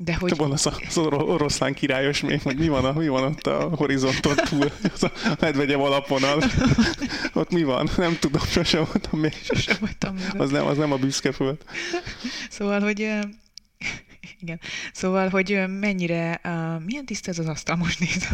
de 0.01 0.15
hogy... 0.15 0.33
Te 0.37 0.45
az, 0.45 0.67
az 0.67 0.97
oroszlán 0.97 1.75
királyos 1.75 2.21
még, 2.21 2.43
hogy 2.43 2.57
mi 2.59 2.69
van, 2.69 2.85
a, 2.85 2.93
mi 2.93 3.09
van 3.09 3.23
ott 3.23 3.47
a 3.47 3.77
horizonton 3.77 4.37
túl, 4.37 4.73
az 4.95 5.03
a 5.03 5.13
medvegyev 5.41 5.81
alapvonal. 5.81 6.43
ott 7.33 7.51
mi 7.51 7.63
van? 7.63 7.89
Nem 7.97 8.17
tudom, 8.19 8.43
sosem 8.43 8.85
voltam 8.85 9.21
még. 9.21 9.33
Sosem 9.43 9.77
voltam 9.81 10.15
még. 10.15 10.41
Az 10.41 10.51
nem, 10.51 10.67
az 10.67 10.77
nem 10.77 10.93
a 10.93 10.97
büszke 10.97 11.33
föld. 11.33 11.57
Szóval, 12.51 12.81
hogy 12.81 13.11
igen. 14.41 14.61
Szóval, 14.93 15.29
hogy 15.29 15.65
mennyire, 15.69 16.41
uh, 16.45 16.85
milyen 16.85 17.05
tiszta 17.05 17.31
ez 17.31 17.39
az 17.39 17.49
asztal, 17.49 17.77
most 17.77 18.01
nézem. 18.01 18.33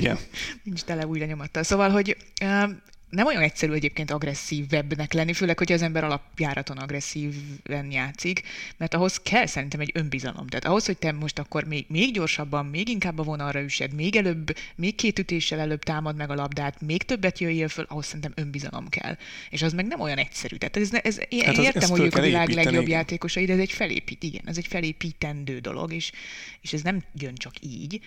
Igen. 0.00 0.18
Nincs 0.62 0.82
tele 0.82 1.06
új 1.06 1.18
lenyomattal. 1.18 1.62
Szóval, 1.62 1.90
hogy 1.90 2.16
uh, 2.42 2.70
nem 3.12 3.26
olyan 3.26 3.42
egyszerű 3.42 3.72
egyébként 3.72 4.10
agresszívebbnek 4.10 5.12
lenni, 5.12 5.32
főleg, 5.32 5.58
hogy 5.58 5.72
az 5.72 5.82
ember 5.82 6.04
alapjáraton 6.04 6.76
agresszíven 6.76 7.90
játszik, 7.90 8.42
mert 8.76 8.94
ahhoz 8.94 9.16
kell 9.16 9.46
szerintem 9.46 9.80
egy 9.80 9.90
önbizalom. 9.94 10.46
Tehát 10.46 10.64
ahhoz, 10.64 10.86
hogy 10.86 10.98
te 10.98 11.12
most 11.12 11.38
akkor 11.38 11.64
még, 11.64 11.86
még 11.88 12.12
gyorsabban, 12.12 12.66
még 12.66 12.88
inkább 12.88 13.18
a 13.18 13.22
vonalra 13.22 13.60
üsed, 13.60 13.94
még 13.94 14.16
előbb, 14.16 14.56
még 14.74 14.94
két 14.94 15.18
ütéssel 15.18 15.58
előbb 15.58 15.82
támad 15.82 16.16
meg 16.16 16.30
a 16.30 16.34
labdát, 16.34 16.80
még 16.80 17.02
többet 17.02 17.38
jöjjél 17.38 17.68
föl, 17.68 17.84
ahhoz 17.88 18.06
szerintem 18.06 18.32
önbizalom 18.34 18.88
kell. 18.88 19.16
És 19.50 19.62
az 19.62 19.72
meg 19.72 19.86
nem 19.86 20.00
olyan 20.00 20.18
egyszerű. 20.18 20.56
Tehát 20.56 20.76
ez, 20.76 20.92
ez, 21.02 21.20
én 21.28 21.44
hát 21.44 21.58
az, 21.58 21.64
értem, 21.64 21.90
hogy 21.90 22.00
ők 22.00 22.14
a 22.14 22.20
világ 22.20 22.42
építeni. 22.42 22.64
legjobb 22.64 22.88
játékosai, 22.88 23.44
de 23.44 23.52
ez 23.52 23.58
egy 23.58 23.72
felépít, 23.72 24.22
igen, 24.22 24.42
ez 24.44 24.56
egy 24.56 24.66
felépítendő 24.66 25.58
dolog, 25.58 25.92
és, 25.92 26.12
és 26.60 26.72
ez 26.72 26.82
nem 26.82 27.02
jön 27.14 27.34
csak 27.34 27.52
így. 27.60 28.00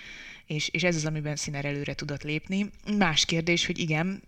És, 0.46 0.70
és 0.72 0.84
ez 0.84 0.96
az, 0.96 1.06
amiben 1.06 1.36
Színer 1.36 1.66
előre 1.66 1.94
tudott 1.94 2.24
lépni. 2.24 2.70
Más 2.98 3.26
kérdés, 3.26 3.66
hogy 3.66 3.80
igen, 3.80 4.22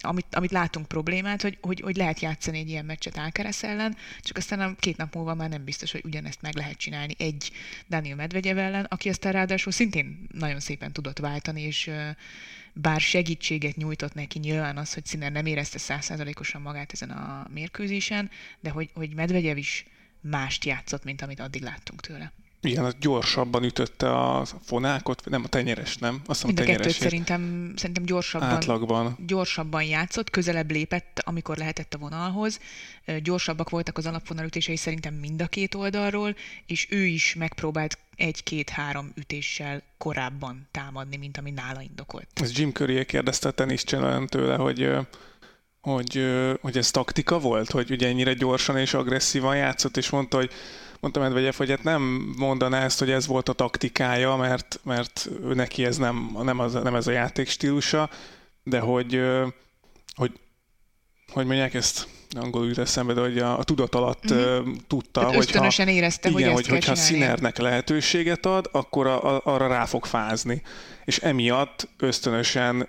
amit, 0.00 0.34
amit 0.34 0.50
látunk 0.50 0.88
problémát, 0.88 1.42
hogy, 1.42 1.58
hogy, 1.60 1.80
hogy 1.80 1.96
lehet 1.96 2.20
játszani 2.20 2.58
egy 2.58 2.68
ilyen 2.68 2.84
meccset 2.84 3.16
Alcaraz 3.16 3.64
ellen, 3.64 3.96
csak 4.20 4.36
aztán 4.36 4.60
a 4.60 4.74
két 4.76 4.96
nap 4.96 5.14
múlva 5.14 5.34
már 5.34 5.48
nem 5.48 5.64
biztos, 5.64 5.92
hogy 5.92 6.02
ugyanezt 6.04 6.42
meg 6.42 6.54
lehet 6.54 6.76
csinálni 6.76 7.14
egy 7.18 7.50
Daniel 7.88 8.16
Medvegyev 8.16 8.58
ellen, 8.58 8.84
aki 8.84 9.08
aztán 9.08 9.32
ráadásul 9.32 9.72
szintén 9.72 10.26
nagyon 10.32 10.60
szépen 10.60 10.92
tudott 10.92 11.18
váltani, 11.18 11.62
és 11.62 11.90
bár 12.72 13.00
segítséget 13.00 13.76
nyújtott 13.76 14.14
neki 14.14 14.38
nyilván 14.38 14.76
az, 14.76 14.94
hogy 14.94 15.06
színen 15.06 15.32
nem 15.32 15.46
érezte 15.46 15.78
százszázalékosan 15.78 16.62
magát 16.62 16.92
ezen 16.92 17.10
a 17.10 17.46
mérkőzésen, 17.52 18.30
de 18.60 18.70
hogy, 18.70 18.90
hogy 18.94 19.14
Medvegyev 19.14 19.56
is 19.56 19.84
mást 20.20 20.64
játszott, 20.64 21.04
mint 21.04 21.22
amit 21.22 21.40
addig 21.40 21.62
láttunk 21.62 22.00
tőle. 22.00 22.32
Igen, 22.60 22.84
az 22.84 22.96
gyorsabban 23.00 23.64
ütötte 23.64 24.12
a 24.12 24.44
fonákot, 24.44 25.22
nem 25.24 25.44
a 25.44 25.48
tenyeres, 25.48 25.96
nem? 25.96 26.22
Azt 26.26 26.44
Mind 26.44 26.60
a 26.60 26.62
kettőt 26.62 26.92
szerintem, 26.92 27.72
szerintem 27.76 28.04
gyorsabban, 28.04 28.48
átlagban. 28.48 29.16
gyorsabban 29.26 29.82
játszott, 29.82 30.30
közelebb 30.30 30.70
lépett, 30.70 31.20
amikor 31.24 31.56
lehetett 31.56 31.94
a 31.94 31.98
vonalhoz. 31.98 32.60
Gyorsabbak 33.22 33.70
voltak 33.70 33.98
az 33.98 34.06
alapvonalütései 34.06 34.76
szerintem 34.76 35.14
mind 35.14 35.42
a 35.42 35.46
két 35.46 35.74
oldalról, 35.74 36.36
és 36.66 36.86
ő 36.90 37.04
is 37.04 37.34
megpróbált 37.34 37.98
egy-két-három 38.16 39.12
ütéssel 39.14 39.82
korábban 39.98 40.68
támadni, 40.70 41.16
mint 41.16 41.38
ami 41.38 41.50
nála 41.50 41.80
indokolt. 41.80 42.28
Ez 42.34 42.58
Jim 42.58 42.72
Curry 42.72 43.04
kérdezte 43.04 43.48
a 43.48 43.52
teniszcsenelen 43.52 44.26
tőle, 44.26 44.56
hogy 44.56 44.90
hogy, 45.80 46.24
hogy 46.60 46.76
ez 46.76 46.90
taktika 46.90 47.38
volt, 47.38 47.70
hogy 47.70 47.90
ugye 47.90 48.08
ennyire 48.08 48.32
gyorsan 48.32 48.78
és 48.78 48.94
agresszívan 48.94 49.56
játszott, 49.56 49.96
és 49.96 50.10
mondta, 50.10 50.36
hogy 50.36 50.50
mondta 51.00 51.20
Medvegyev, 51.20 51.54
hogy 51.54 51.70
hát 51.70 51.82
nem 51.82 52.34
mondaná 52.36 52.84
ezt, 52.84 52.98
hogy 52.98 53.10
ez 53.10 53.26
volt 53.26 53.48
a 53.48 53.52
taktikája, 53.52 54.36
mert, 54.36 54.80
mert 54.84 55.28
neki 55.54 55.84
ez 55.84 55.96
nem, 55.96 56.36
nem, 56.42 56.58
az, 56.58 56.72
nem 56.72 56.94
ez 56.94 57.06
a 57.06 57.10
játék 57.10 57.48
stílusa, 57.48 58.10
de 58.62 58.78
hogy, 58.78 59.20
hogy, 60.14 60.32
hogy 61.32 61.46
mondják 61.46 61.74
ezt, 61.74 62.08
angolul 62.30 62.68
jut 62.68 62.78
eszembe, 62.78 63.12
de 63.12 63.20
hogy 63.20 63.38
a, 63.38 63.58
a 63.58 63.64
tudat 63.64 63.94
alatt 63.94 64.32
mm-hmm. 64.32 64.72
tudta, 64.86 65.24
hogy 65.24 65.36
ösztönösen 65.36 65.88
érezte, 65.88 66.28
igen, 66.28 66.52
hogy, 66.52 66.66
hogy 66.66 66.68
hogyha 66.68 66.94
Sinernek 66.94 67.58
lehetőséget 67.58 68.46
ad, 68.46 68.68
akkor 68.72 69.06
a, 69.06 69.36
a, 69.36 69.40
arra 69.44 69.66
rá 69.66 69.84
fog 69.84 70.04
fázni. 70.04 70.62
És 71.04 71.18
emiatt 71.18 71.88
ösztönösen 71.98 72.88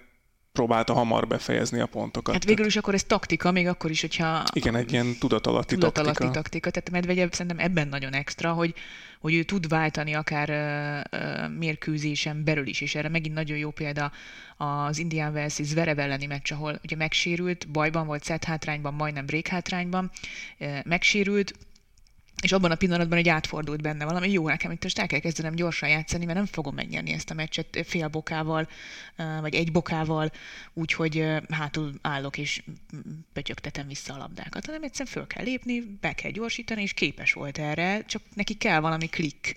próbálta 0.57 0.93
hamar 0.93 1.27
befejezni 1.27 1.79
a 1.79 1.85
pontokat. 1.85 2.33
Hát 2.33 2.43
végül 2.43 2.65
is 2.65 2.75
akkor 2.75 2.93
ez 2.93 3.03
taktika, 3.03 3.51
még 3.51 3.67
akkor 3.67 3.89
is, 3.89 4.01
hogyha... 4.01 4.43
Igen, 4.53 4.75
egy 4.75 4.91
ilyen 4.91 5.15
tudatalatti, 5.19 5.73
tudatalatti 5.73 6.17
taktika. 6.17 6.41
taktika. 6.41 6.69
Tehát 6.69 6.89
Medvegyev 6.89 7.29
szerintem 7.31 7.59
ebben 7.59 7.87
nagyon 7.87 8.13
extra, 8.13 8.53
hogy, 8.53 8.73
hogy 9.19 9.33
ő 9.33 9.43
tud 9.43 9.67
váltani 9.67 10.13
akár 10.13 10.49
uh, 10.49 11.19
uh, 11.19 11.57
mérkőzésen 11.57 12.43
belül 12.43 12.67
is, 12.67 12.81
és 12.81 12.95
erre 12.95 13.09
megint 13.09 13.35
nagyon 13.35 13.57
jó 13.57 13.71
példa 13.71 14.11
az 14.57 14.97
Indian 14.97 15.33
Wells 15.33 15.53
Zverev 15.53 15.99
elleni 15.99 16.25
meccs, 16.25 16.51
ahol 16.51 16.79
ugye 16.83 16.95
megsérült, 16.95 17.67
bajban 17.67 18.05
volt, 18.05 18.23
set 18.23 18.43
hátrányban, 18.43 18.93
majdnem 18.93 19.25
break 19.25 19.47
hátrányban, 19.47 20.11
uh, 20.59 20.77
megsérült, 20.83 21.53
és 22.43 22.51
abban 22.51 22.71
a 22.71 22.75
pillanatban 22.75 23.17
egy 23.17 23.29
átfordult 23.29 23.81
benne 23.81 24.05
valami, 24.05 24.31
jó, 24.31 24.47
nekem 24.47 24.71
itt 24.71 24.83
most 24.83 24.99
el 24.99 25.07
kell 25.07 25.19
kezdenem 25.19 25.55
gyorsan 25.55 25.89
játszani, 25.89 26.25
mert 26.25 26.37
nem 26.37 26.45
fogom 26.45 26.75
megnyerni 26.75 27.11
ezt 27.11 27.29
a 27.29 27.33
meccset 27.33 27.79
fél 27.85 28.07
bokával, 28.07 28.67
vagy 29.41 29.55
egy 29.55 29.71
bokával, 29.71 30.31
úgyhogy 30.73 31.25
hátul 31.49 31.93
állok 32.01 32.37
és 32.37 32.63
pötyögtetem 33.33 33.87
vissza 33.87 34.13
a 34.13 34.17
labdákat, 34.17 34.65
hanem 34.65 34.83
egyszerűen 34.83 35.15
föl 35.15 35.27
kell 35.27 35.43
lépni, 35.43 35.97
be 36.01 36.13
kell 36.13 36.31
gyorsítani, 36.31 36.81
és 36.81 36.93
képes 36.93 37.33
volt 37.33 37.57
erre, 37.57 38.03
csak 38.05 38.21
neki 38.33 38.53
kell 38.53 38.79
valami 38.79 39.07
klikk, 39.07 39.47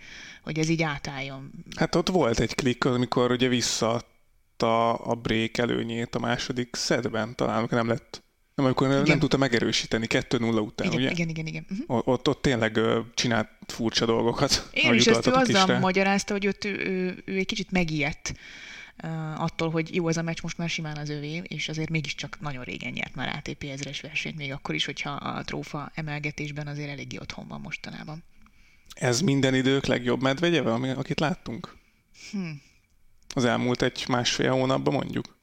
hogy 0.42 0.58
ez 0.58 0.68
így 0.68 0.82
átálljon. 0.82 1.50
Hát 1.76 1.94
ott 1.94 2.08
volt 2.08 2.40
egy 2.40 2.54
klikk, 2.54 2.84
amikor 2.84 3.30
ugye 3.30 3.48
visszaadta 3.48 4.94
a 4.94 5.14
break 5.14 5.58
előnyét 5.58 6.14
a 6.14 6.18
második 6.18 6.76
szedben, 6.76 7.34
talán 7.34 7.66
nem 7.70 7.88
lett 7.88 8.28
nem, 8.54 8.66
amikor 8.66 8.88
igen. 8.88 9.02
nem 9.02 9.18
tudta 9.18 9.36
megerősíteni 9.36 10.06
2-0 10.08 10.62
után, 10.62 10.86
igen, 10.86 10.98
ugye? 10.98 11.10
Igen, 11.10 11.28
igen, 11.28 11.46
igen. 11.46 11.66
Uh-huh. 11.70 12.08
Ott, 12.08 12.28
ott 12.28 12.42
tényleg 12.42 12.80
csinált 13.14 13.48
furcsa 13.66 14.06
dolgokat. 14.06 14.68
Én 14.72 14.94
is 14.94 15.06
ezt 15.06 15.26
ő 15.26 15.32
azzal 15.32 15.78
magyarázta, 15.78 16.32
hogy 16.32 16.46
ott 16.46 16.64
ő, 16.64 16.70
ő, 16.70 17.22
ő 17.24 17.36
egy 17.36 17.46
kicsit 17.46 17.70
megijedt 17.70 18.34
uh, 19.02 19.42
attól, 19.42 19.70
hogy 19.70 19.94
jó, 19.94 20.08
ez 20.08 20.16
a 20.16 20.22
meccs 20.22 20.42
most 20.42 20.58
már 20.58 20.68
simán 20.68 20.96
az 20.96 21.08
övé, 21.08 21.42
és 21.48 21.68
azért 21.68 21.90
mégiscsak 21.90 22.40
nagyon 22.40 22.64
régen 22.64 22.92
nyert 22.92 23.14
már 23.14 23.36
ATP 23.36 23.64
ezres 23.64 24.00
versenyt, 24.00 24.36
még 24.36 24.52
akkor 24.52 24.74
is, 24.74 24.84
hogyha 24.84 25.10
a 25.10 25.44
trófa 25.44 25.90
emelgetésben 25.94 26.66
azért 26.66 26.90
eléggé 26.90 27.18
otthon 27.20 27.48
van 27.48 27.60
mostanában. 27.60 28.22
Ez 28.94 29.20
minden 29.20 29.54
idők 29.54 29.86
legjobb 29.86 30.22
medvegyeve, 30.22 30.72
akit 30.72 31.20
láttunk? 31.20 31.76
Hmm. 32.30 32.62
Az 33.34 33.44
elmúlt 33.44 33.82
egy 33.82 34.04
másfél 34.08 34.50
hónapban 34.50 34.94
mondjuk? 34.94 35.38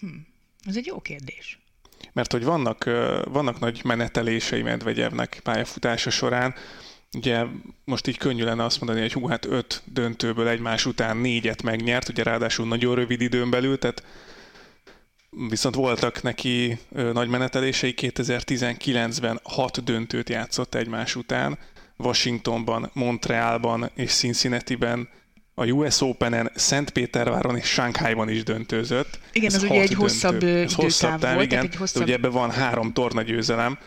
Hmm. 0.00 0.26
Ez 0.68 0.76
egy 0.76 0.86
jó 0.86 1.00
kérdés. 1.00 1.58
Mert 2.12 2.32
hogy 2.32 2.44
vannak, 2.44 2.84
vannak 3.24 3.60
nagy 3.60 3.80
menetelései 3.84 4.62
Medvegyevnek 4.62 5.40
pályafutása 5.42 6.10
során, 6.10 6.54
Ugye 7.16 7.44
most 7.84 8.06
így 8.06 8.16
könnyű 8.16 8.44
lenne 8.44 8.64
azt 8.64 8.80
mondani, 8.80 9.00
hogy 9.00 9.12
hú, 9.12 9.26
hát 9.26 9.44
öt 9.44 9.82
döntőből 9.84 10.48
egymás 10.48 10.86
után 10.86 11.16
négyet 11.16 11.62
megnyert, 11.62 12.08
ugye 12.08 12.22
ráadásul 12.22 12.66
nagyon 12.66 12.94
rövid 12.94 13.20
időn 13.20 13.50
belül, 13.50 13.78
tehát 13.78 14.02
viszont 15.48 15.74
voltak 15.74 16.22
neki 16.22 16.78
nagy 17.12 17.28
menetelései, 17.28 17.94
2019-ben 17.96 19.40
hat 19.42 19.84
döntőt 19.84 20.28
játszott 20.28 20.74
egymás 20.74 21.16
után, 21.16 21.58
Washingtonban, 21.96 22.90
Montrealban 22.92 23.90
és 23.94 24.12
Cincinnati-ben 24.12 25.08
a 25.58 25.64
US 25.64 26.00
Open-en 26.00 26.50
Szentpéterváron 26.54 27.56
és 27.56 27.66
Shanghai-ban 27.66 28.28
is 28.28 28.42
döntőzött. 28.42 29.18
Igen, 29.32 29.48
ez, 29.48 29.54
ez 29.54 29.62
ugye 29.62 29.80
egy 29.80 29.88
döntő. 29.88 30.02
hosszabb 30.02 30.42
Ez 30.42 30.74
hosszabb 30.74 31.20
táv 31.20 31.34
volt. 31.34 31.46
Igen, 31.46 31.64
egy 31.64 31.76
hosszabb... 31.76 32.02
ugye 32.02 32.14
ebben 32.14 32.30
van 32.30 32.50
három 32.50 32.92
torna 32.92 33.22
győzelem, 33.22 33.78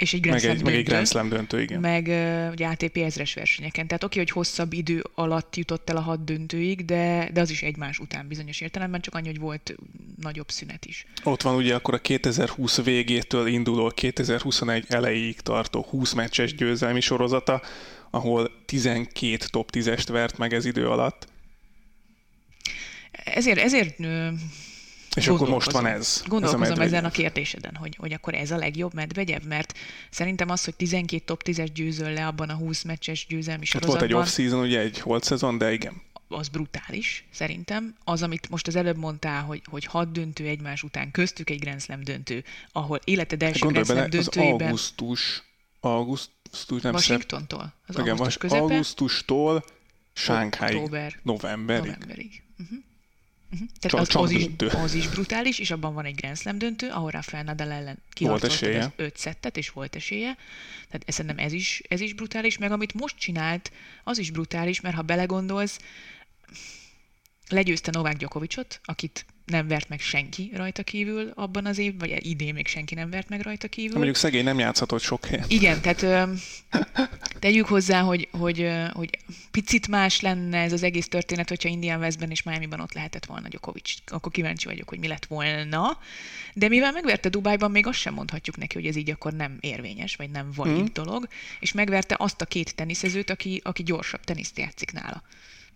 és 0.00 0.14
egy 0.14 0.20
Grand 0.20 0.42
meg 0.42 0.50
egy, 0.50 0.64
meg 0.64 0.74
egy 0.74 0.84
Grand 0.84 1.06
Slam 1.06 1.28
döntő, 1.28 1.60
igen. 1.60 1.80
Meg 1.80 2.06
uh, 2.06 2.50
ugye 2.50 2.66
ATP 2.66 2.96
ezres 2.96 3.34
versenyeken. 3.34 3.86
Tehát 3.86 4.04
oké, 4.04 4.18
hogy 4.18 4.30
hosszabb 4.30 4.72
idő 4.72 5.04
alatt 5.14 5.56
jutott 5.56 5.90
el 5.90 5.96
a 5.96 6.00
hat 6.00 6.24
döntőig, 6.24 6.84
de, 6.84 7.30
de 7.32 7.40
az 7.40 7.50
is 7.50 7.62
egymás 7.62 7.98
után 7.98 8.28
bizonyos 8.28 8.60
értelemben, 8.60 9.00
csak 9.00 9.14
annyi, 9.14 9.26
hogy 9.26 9.38
volt 9.38 9.74
nagyobb 10.20 10.50
szünet 10.50 10.84
is. 10.84 11.06
Ott 11.24 11.42
van 11.42 11.54
ugye 11.54 11.74
akkor 11.74 11.94
a 11.94 11.98
2020 11.98 12.82
végétől 12.82 13.46
induló 13.46 13.88
2021 13.88 14.84
elejéig 14.88 15.40
tartó 15.40 15.86
20 15.90 16.12
meccses 16.12 16.54
győzelmi 16.54 17.00
sorozata, 17.00 17.62
ahol 18.10 18.50
12 18.70 19.36
top 19.50 19.70
10-est 19.72 20.08
vert 20.08 20.38
meg 20.38 20.54
ez 20.54 20.64
idő 20.64 20.88
alatt. 20.88 21.26
Ezért, 23.24 23.58
ezért 23.58 23.98
és 25.16 25.28
akkor 25.28 25.48
most 25.48 25.70
van 25.70 25.86
ez. 25.86 26.22
Gondolkozom 26.26 26.62
ez 26.62 26.78
a 26.78 26.82
ezen 26.82 27.04
a 27.04 27.10
kérdéseden, 27.10 27.74
hogy, 27.74 27.96
hogy 27.96 28.12
akkor 28.12 28.34
ez 28.34 28.50
a 28.50 28.56
legjobb 28.56 28.94
medvegyev, 28.94 29.42
mert 29.42 29.78
szerintem 30.10 30.50
az, 30.50 30.64
hogy 30.64 30.74
12 30.74 31.24
top 31.24 31.42
10-es 31.44 31.68
győzöl 31.74 32.12
le 32.12 32.26
abban 32.26 32.48
a 32.48 32.54
20 32.54 32.82
meccses 32.82 33.26
győzelmi 33.26 33.64
sorozatban. 33.64 34.00
Hát 34.00 34.10
volt 34.10 34.22
egy 34.22 34.28
off-season, 34.28 34.66
ugye 34.66 34.80
egy 34.80 34.98
holt 34.98 35.24
szezon, 35.24 35.58
de 35.58 35.72
igen. 35.72 36.02
Az 36.28 36.48
brutális, 36.48 37.24
szerintem. 37.30 37.94
Az, 38.04 38.22
amit 38.22 38.50
most 38.50 38.66
az 38.66 38.76
előbb 38.76 38.96
mondtál, 38.96 39.42
hogy, 39.42 39.62
hogy 39.70 39.84
hat 39.84 40.12
döntő 40.12 40.46
egymás 40.46 40.82
után, 40.82 41.10
köztük 41.10 41.50
egy 41.50 41.58
Grand 41.58 41.80
Slam 41.80 42.04
döntő, 42.04 42.44
ahol 42.72 43.00
életed 43.04 43.42
első 43.42 43.66
Grand 43.66 43.86
Slam 43.86 44.10
döntőjében... 44.10 44.54
Az 44.54 44.62
augusztus, 44.62 45.42
augusztus, 45.80 46.39
nem 46.82 46.94
Washingtontól? 46.94 47.72
Az 47.86 47.94
igen, 47.98 48.08
augusztus 48.08 48.36
közepe? 48.36 48.60
augusztustól 48.60 49.64
Sánkháig, 50.12 50.76
novemberig. 50.76 51.18
novemberig. 51.22 52.42
Uh-huh. 52.58 52.78
Uh-huh. 53.52 53.68
Tehát 53.80 54.08
az, 54.08 54.16
az, 54.16 54.30
is, 54.30 54.46
az 54.74 54.94
is 54.94 55.08
brutális, 55.08 55.58
és 55.58 55.70
abban 55.70 55.94
van 55.94 56.04
egy 56.04 56.14
Grand 56.14 56.38
Slam 56.38 56.58
döntő, 56.58 56.88
ahol 56.88 57.10
Rafael 57.10 57.42
Nadal 57.42 57.70
ellen 57.70 57.98
kiharcolta 58.12 58.78
az 58.78 58.90
öt 58.96 59.16
szettet, 59.16 59.56
és 59.56 59.70
volt 59.70 59.96
esélye. 59.96 60.36
Tehát 60.88 61.04
szerintem 61.06 61.44
ez 61.44 61.52
is, 61.52 61.82
ez 61.88 62.00
is 62.00 62.14
brutális, 62.14 62.58
meg 62.58 62.72
amit 62.72 62.94
most 62.94 63.18
csinált, 63.18 63.72
az 64.04 64.18
is 64.18 64.30
brutális, 64.30 64.80
mert 64.80 64.94
ha 64.94 65.02
belegondolsz, 65.02 65.78
legyőzte 67.48 67.90
Novák 67.90 68.16
Gyokovicsot, 68.16 68.80
akit 68.84 69.26
nem 69.50 69.68
vert 69.68 69.88
meg 69.88 70.00
senki 70.00 70.50
rajta 70.54 70.82
kívül 70.82 71.32
abban 71.34 71.66
az 71.66 71.78
évben, 71.78 72.08
vagy 72.08 72.26
idén 72.26 72.54
még 72.54 72.66
senki 72.66 72.94
nem 72.94 73.10
vert 73.10 73.28
meg 73.28 73.40
rajta 73.40 73.68
kívül. 73.68 73.94
Mondjuk 73.94 74.16
szegény 74.16 74.44
nem 74.44 74.58
játszhatott 74.58 75.00
sok 75.00 75.26
helyen. 75.26 75.44
Igen, 75.48 75.80
tehát 75.80 76.02
ö, 76.02 76.32
tegyük 77.38 77.66
hozzá, 77.66 78.00
hogy, 78.00 78.28
hogy, 78.30 78.70
hogy 78.92 79.18
picit 79.50 79.88
más 79.88 80.20
lenne 80.20 80.58
ez 80.58 80.72
az 80.72 80.82
egész 80.82 81.08
történet, 81.08 81.48
hogyha 81.48 81.68
Indian 81.68 82.00
Westben 82.00 82.30
és 82.30 82.42
Miami-ban 82.42 82.80
ott 82.80 82.92
lehetett 82.92 83.24
volna 83.26 83.48
Djokovic. 83.48 83.94
Akkor 84.06 84.32
kíváncsi 84.32 84.66
vagyok, 84.66 84.88
hogy 84.88 84.98
mi 84.98 85.06
lett 85.06 85.24
volna. 85.24 85.98
De 86.54 86.68
mivel 86.68 86.92
megverte 86.92 87.28
Dubájban, 87.28 87.70
még 87.70 87.86
azt 87.86 87.98
sem 87.98 88.14
mondhatjuk 88.14 88.56
neki, 88.56 88.74
hogy 88.74 88.86
ez 88.86 88.96
így 88.96 89.10
akkor 89.10 89.32
nem 89.32 89.56
érvényes, 89.60 90.16
vagy 90.16 90.30
nem 90.30 90.50
valid 90.54 90.82
mm. 90.82 90.92
dolog, 90.92 91.28
és 91.60 91.72
megverte 91.72 92.14
azt 92.18 92.40
a 92.40 92.44
két 92.44 92.74
teniszezőt, 92.74 93.30
aki, 93.30 93.60
aki 93.64 93.82
gyorsabb 93.82 94.24
teniszt 94.24 94.58
játszik 94.58 94.92
nála 94.92 95.22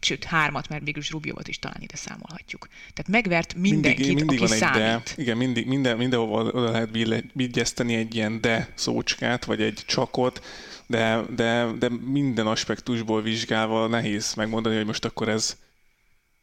sőt 0.01 0.25
hármat, 0.25 0.69
mert 0.69 0.85
végül 0.85 1.03
is 1.03 1.11
Rubiovat 1.11 1.49
is 1.49 1.59
talán 1.59 1.81
ide 1.81 1.97
számolhatjuk. 1.97 2.69
Tehát 2.95 3.09
megvert 3.09 3.55
mindenkit, 3.55 4.07
mindig, 4.07 4.25
mindig 4.25 4.43
aki 4.43 4.49
van 4.49 4.59
számít. 4.59 4.83
egy 4.83 5.15
de. 5.17 5.23
Igen, 5.23 5.37
mindig, 5.37 5.67
minden, 5.67 5.97
mindenhova 5.97 6.43
oda 6.43 6.71
lehet 6.71 6.91
vigyeszteni 7.33 7.95
egy 7.95 8.15
ilyen 8.15 8.41
de 8.41 8.69
szócskát, 8.75 9.45
vagy 9.45 9.63
egy 9.63 9.83
csakot, 9.87 10.45
de, 10.87 11.23
de, 11.37 11.67
de 11.79 11.89
minden 12.05 12.47
aspektusból 12.47 13.23
vizsgálva 13.23 13.87
nehéz 13.87 14.35
megmondani, 14.35 14.77
hogy 14.77 14.87
most 14.87 15.05
akkor 15.05 15.29
ez, 15.29 15.57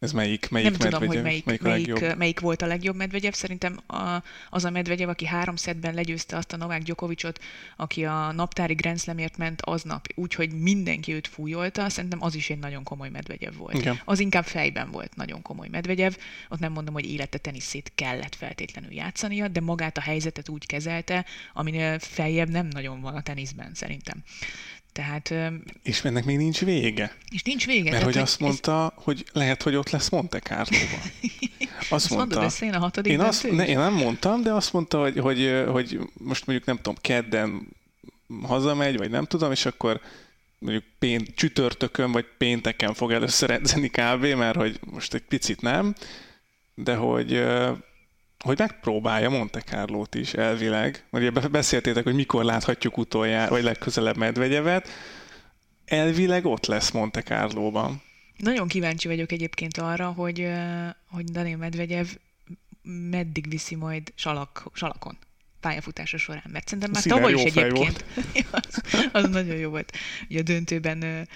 ez 0.02 0.12
melyik, 0.12 0.50
melyik 0.50 0.70
Nem 0.70 0.78
medvegyev, 0.80 1.00
tudom, 1.00 1.16
hogy 1.16 1.24
melyik, 1.24 1.46
melyik, 1.46 1.62
melyik, 1.62 2.16
melyik, 2.16 2.40
volt 2.40 2.62
a 2.62 2.66
legjobb 2.66 2.96
medvegyev. 2.96 3.34
Szerintem 3.34 3.80
a, 3.88 4.24
az 4.50 4.66
a 4.66 4.70
medvegyev, 4.70 5.10
aki 5.10 5.26
három 5.26 5.56
szedben 5.56 5.94
legyőzte 5.94 6.38
azt 6.38 6.54
a 6.54 6.58
Novák 6.58 6.82
Gyokovicsot, 6.82 7.40
aki 7.76 8.06
a 8.06 8.32
naptári 8.32 8.74
Grand 8.74 9.00
Slamért 9.00 9.38
ment 9.38 9.62
aznap, 9.62 10.08
úgyhogy 10.16 10.52
mindenki 10.52 11.14
őt 11.14 11.28
fújolta, 11.28 11.90
szerintem 11.90 12.24
az 12.24 12.36
is 12.36 12.50
egy 12.50 12.60
nagyon 12.60 12.84
komoly 12.84 13.10
medvegyev 13.10 13.56
volt. 13.56 13.76
Igen. 13.76 14.00
Az 14.06 14.20
inkább 14.20 14.46
fejben 14.46 14.92
volt 14.92 15.16
nagyon 15.16 15.42
komoly 15.42 15.68
medvegyev. 15.68 16.14
Ott 16.50 16.60
nem 16.60 16.72
mondom, 16.72 16.94
hogy 16.94 17.06
élete 17.06 17.38
teniszét 17.38 17.92
kellett 17.96 18.36
feltétlenül 18.36 18.94
játszania, 18.94 19.48
de 19.48 19.62
magát 19.62 19.98
a 19.98 20.02
helyzetet 20.02 20.50
úgy 20.50 20.66
kezelte, 20.66 21.26
aminél 21.54 22.00
feljebb 22.00 22.50
nem 22.50 22.68
nagyon 22.68 23.02
van 23.02 23.16
a 23.16 23.22
teniszben 23.22 23.74
szerintem. 23.74 24.24
Tehát, 24.94 25.34
és 25.84 26.04
ennek 26.04 26.26
még 26.26 26.38
nincs 26.38 26.60
vége. 26.60 27.16
És 27.30 27.44
nincs 27.44 27.66
vége. 27.66 27.92
Mert 27.92 28.04
hogy 28.04 28.18
azt 28.18 28.40
mondta, 28.40 28.94
ez... 28.98 29.04
hogy 29.04 29.26
lehet, 29.34 29.64
hogy 29.64 29.76
ott 29.76 29.90
lesz 29.90 30.10
Monte 30.10 30.40
carlo 30.40 30.78
Azt, 31.80 31.92
azt 31.92 32.10
mondta, 32.10 32.40
mondod, 32.40 32.58
én 32.62 32.74
a 32.74 32.80
hatodik 32.80 33.12
én, 33.12 33.20
azt, 33.20 33.52
ne, 33.52 33.68
én 33.68 33.78
nem 33.78 33.94
mondtam, 33.94 34.42
de 34.42 34.52
azt 34.52 34.74
mondta, 34.74 35.00
hogy, 35.00 35.20
hogy, 35.20 35.64
hogy 35.68 36.00
most 36.14 36.46
mondjuk 36.46 36.68
nem 36.68 36.76
tudom, 36.76 36.96
kedden 37.02 37.68
hazamegy, 38.42 38.98
vagy 38.98 39.10
nem 39.10 39.26
tudom, 39.26 39.52
és 39.52 39.66
akkor 39.66 40.02
mondjuk 40.60 40.84
pént, 41.00 41.36
csütörtökön 41.36 42.12
vagy 42.12 42.26
pénteken 42.38 42.94
fog 42.94 43.12
először 43.12 43.50
edzeni 43.50 43.90
kb, 43.90 44.26
mert 44.26 44.56
hogy 44.56 44.80
most 44.92 45.14
egy 45.14 45.24
picit 45.24 45.62
nem, 45.62 45.96
de 46.76 46.96
hogy 46.96 47.44
hogy 48.42 48.58
megpróbálja 48.58 49.30
Monte 49.30 49.62
carlo 49.62 50.04
is 50.12 50.34
elvileg. 50.34 51.06
Ugye 51.12 51.30
beszéltétek, 51.32 52.04
hogy 52.04 52.16
mikor 52.16 52.44
láthatjuk 52.44 52.98
utoljára, 52.98 53.50
vagy 53.50 53.64
legközelebb 53.64 54.18
Medvegyevet. 54.18 54.90
Elvileg 55.86 56.46
ott 56.46 56.66
lesz 56.66 56.92
Monte 56.92 57.22
Carlo-ban. 57.22 58.02
Nagyon 58.38 58.68
kíváncsi 58.68 59.08
vagyok 59.08 59.32
egyébként 59.32 59.78
arra, 59.78 60.12
hogy, 60.12 60.48
hogy 61.10 61.24
Daniel 61.24 61.58
Medvegyev 61.58 62.08
meddig 63.10 63.50
viszi 63.50 63.76
majd 63.76 64.14
salak, 64.16 64.70
salakon 64.74 65.18
pályafutása 65.60 66.18
során, 66.18 66.44
mert 66.52 66.68
szerintem 66.68 66.92
már 66.92 67.04
tavaly 67.04 67.34
is 67.34 67.44
egyébként. 67.44 68.06
az, 68.52 68.82
az 69.12 69.30
nagyon 69.30 69.56
jó 69.56 69.70
volt. 69.70 69.98
Ugye 70.30 70.40
a 70.40 70.44
döntőben 70.44 71.28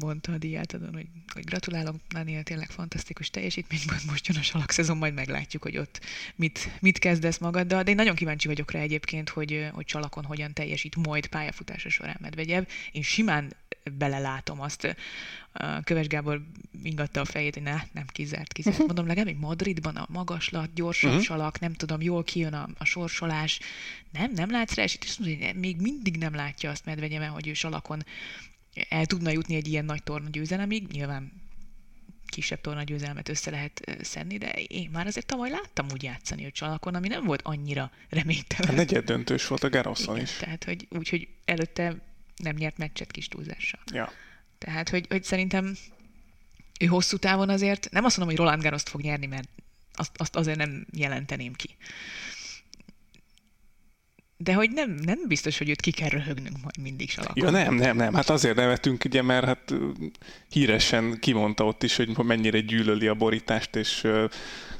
mondta 0.00 0.32
a 0.32 0.38
diátadon, 0.38 0.92
hogy, 0.92 1.06
hogy 1.32 1.44
gratulálok, 1.44 1.96
Daniel, 2.08 2.42
tényleg 2.42 2.70
fantasztikus 2.70 3.30
teljesítmény 3.30 3.80
volt, 3.86 4.04
most 4.04 4.26
jön 4.26 4.36
a 4.36 4.42
salak 4.42 4.70
szezon, 4.70 4.96
majd 4.96 5.14
meglátjuk, 5.14 5.62
hogy 5.62 5.78
ott 5.78 6.00
mit, 6.34 6.70
mit 6.80 6.98
kezdesz 6.98 7.38
magaddal, 7.38 7.82
de 7.82 7.90
én 7.90 7.96
nagyon 7.96 8.14
kíváncsi 8.14 8.46
vagyok 8.46 8.70
rá 8.70 8.80
egyébként, 8.80 9.28
hogy, 9.28 9.68
hogy 9.72 9.88
salakon 9.88 10.24
hogyan 10.24 10.52
teljesít 10.52 10.96
majd 10.96 11.26
pályafutása 11.26 11.88
során 11.88 12.16
Medvegyev. 12.20 12.64
Én 12.92 13.02
simán 13.02 13.52
belelátom 13.98 14.60
azt. 14.60 14.96
Köves 15.84 16.06
Gábor 16.06 16.42
ingatta 16.82 17.20
a 17.20 17.24
fejét, 17.24 17.54
hogy 17.54 17.62
ne, 17.62 17.76
nem 17.92 18.06
kizárt, 18.06 18.52
kizárt. 18.52 18.74
Uh-huh. 18.74 18.86
Mondom, 18.86 19.06
legalább 19.06 19.32
még 19.32 19.40
Madridban 19.40 19.96
a 19.96 20.06
magaslat, 20.08 20.74
gyorsabb 20.74 21.10
uh-huh. 21.10 21.24
salak, 21.24 21.60
nem 21.60 21.72
tudom, 21.72 22.00
jól 22.00 22.24
kijön 22.24 22.54
a, 22.54 22.68
a 22.78 22.84
sorsolás. 22.84 23.60
Nem, 24.12 24.32
nem 24.34 24.50
látsz 24.50 24.74
rá, 24.74 24.82
és 24.82 24.98
mondja, 25.18 25.46
hogy 25.46 25.56
még 25.56 25.80
mindig 25.80 26.16
nem 26.16 26.34
látja 26.34 26.70
azt 26.70 26.84
Medvegyev, 26.84 27.22
hogy 27.22 27.48
ő 27.48 27.54
salakon 27.54 28.04
el 28.88 29.06
tudna 29.06 29.30
jutni 29.30 29.54
egy 29.54 29.68
ilyen 29.68 29.84
nagy 29.84 30.02
torna 30.02 30.28
győzelemig. 30.28 30.86
Nyilván 30.86 31.32
kisebb 32.26 32.60
torna 32.60 32.82
győzelmet 32.82 33.28
össze 33.28 33.50
lehet 33.50 33.98
szedni, 34.02 34.38
de 34.38 34.50
én 34.52 34.90
már 34.90 35.06
azért 35.06 35.26
tavaly 35.26 35.50
láttam 35.50 35.86
úgy 35.92 36.02
játszani 36.02 36.46
a 36.46 36.50
csalakon, 36.50 36.94
ami 36.94 37.08
nem 37.08 37.24
volt 37.24 37.42
annyira 37.42 37.90
reménytelen. 38.08 38.74
A 38.74 38.76
negyed 38.76 39.04
döntős 39.04 39.46
volt 39.46 39.64
a 39.64 39.68
Garoszon 39.68 40.20
is. 40.20 40.30
Tehát, 40.30 40.64
hogy 40.64 40.86
úgy, 40.90 41.08
hogy 41.08 41.28
előtte 41.44 41.96
nem 42.36 42.56
nyert 42.56 42.78
meccset 42.78 43.10
kis 43.10 43.28
túlzással. 43.28 43.80
Ja. 43.92 44.12
Tehát, 44.58 44.88
hogy, 44.88 45.06
hogy 45.08 45.24
szerintem 45.24 45.76
ő 46.80 46.86
hosszú 46.86 47.16
távon 47.16 47.48
azért, 47.48 47.88
nem 47.90 48.04
azt 48.04 48.16
mondom, 48.16 48.36
hogy 48.36 48.44
Roland 48.44 48.62
Garroszt 48.62 48.88
fog 48.88 49.00
nyerni, 49.00 49.26
mert 49.26 49.48
azt, 49.92 50.10
azt 50.16 50.36
azért 50.36 50.58
nem 50.58 50.86
jelenteném 50.92 51.52
ki 51.52 51.76
de 54.40 54.54
hogy 54.54 54.70
nem, 54.70 54.90
nem 54.90 55.18
biztos, 55.26 55.58
hogy 55.58 55.68
őt 55.68 55.80
ki 55.80 55.90
kell 55.90 56.08
röhögnünk 56.08 56.56
majd 56.62 56.78
mindig 56.82 57.10
salakon. 57.10 57.44
Ja 57.44 57.50
nem, 57.50 57.74
nem, 57.74 57.96
nem. 57.96 58.14
Hát 58.14 58.30
azért 58.30 58.56
nevetünk, 58.56 59.04
ugye, 59.04 59.22
mert 59.22 59.44
hát 59.44 59.74
híresen 60.48 61.18
kimondta 61.20 61.64
ott 61.64 61.82
is, 61.82 61.96
hogy 61.96 62.16
mennyire 62.16 62.60
gyűlöli 62.60 63.06
a 63.06 63.14
borítást, 63.14 63.76
és 63.76 64.06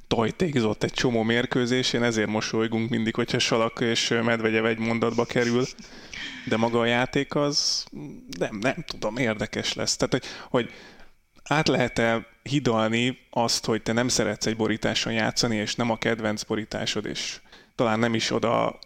tajtékzott 0.06 0.82
egy 0.82 0.92
csomó 0.92 1.22
mérkőzésén, 1.22 2.02
ezért 2.02 2.28
mosolygunk 2.28 2.90
mindig, 2.90 3.14
hogyha 3.14 3.38
Salak 3.38 3.80
és 3.80 4.08
Medvegyev 4.08 4.64
egy 4.64 4.78
mondatba 4.78 5.24
kerül, 5.24 5.64
de 6.46 6.56
maga 6.56 6.80
a 6.80 6.84
játék 6.84 7.34
az 7.34 7.86
nem, 8.38 8.58
nem 8.60 8.84
tudom, 8.86 9.16
érdekes 9.16 9.74
lesz. 9.74 9.96
Tehát, 9.96 10.12
hogy, 10.12 10.24
hogy 10.50 10.72
át 11.42 11.68
lehet-e 11.68 12.26
hidalni 12.42 13.18
azt, 13.30 13.64
hogy 13.64 13.82
te 13.82 13.92
nem 13.92 14.08
szeretsz 14.08 14.46
egy 14.46 14.56
borításon 14.56 15.12
játszani, 15.12 15.56
és 15.56 15.74
nem 15.74 15.90
a 15.90 15.98
kedvenc 15.98 16.42
borításod, 16.42 17.06
és 17.06 17.40
talán 17.74 17.98
nem 17.98 18.14
is 18.14 18.30
oda 18.30 18.78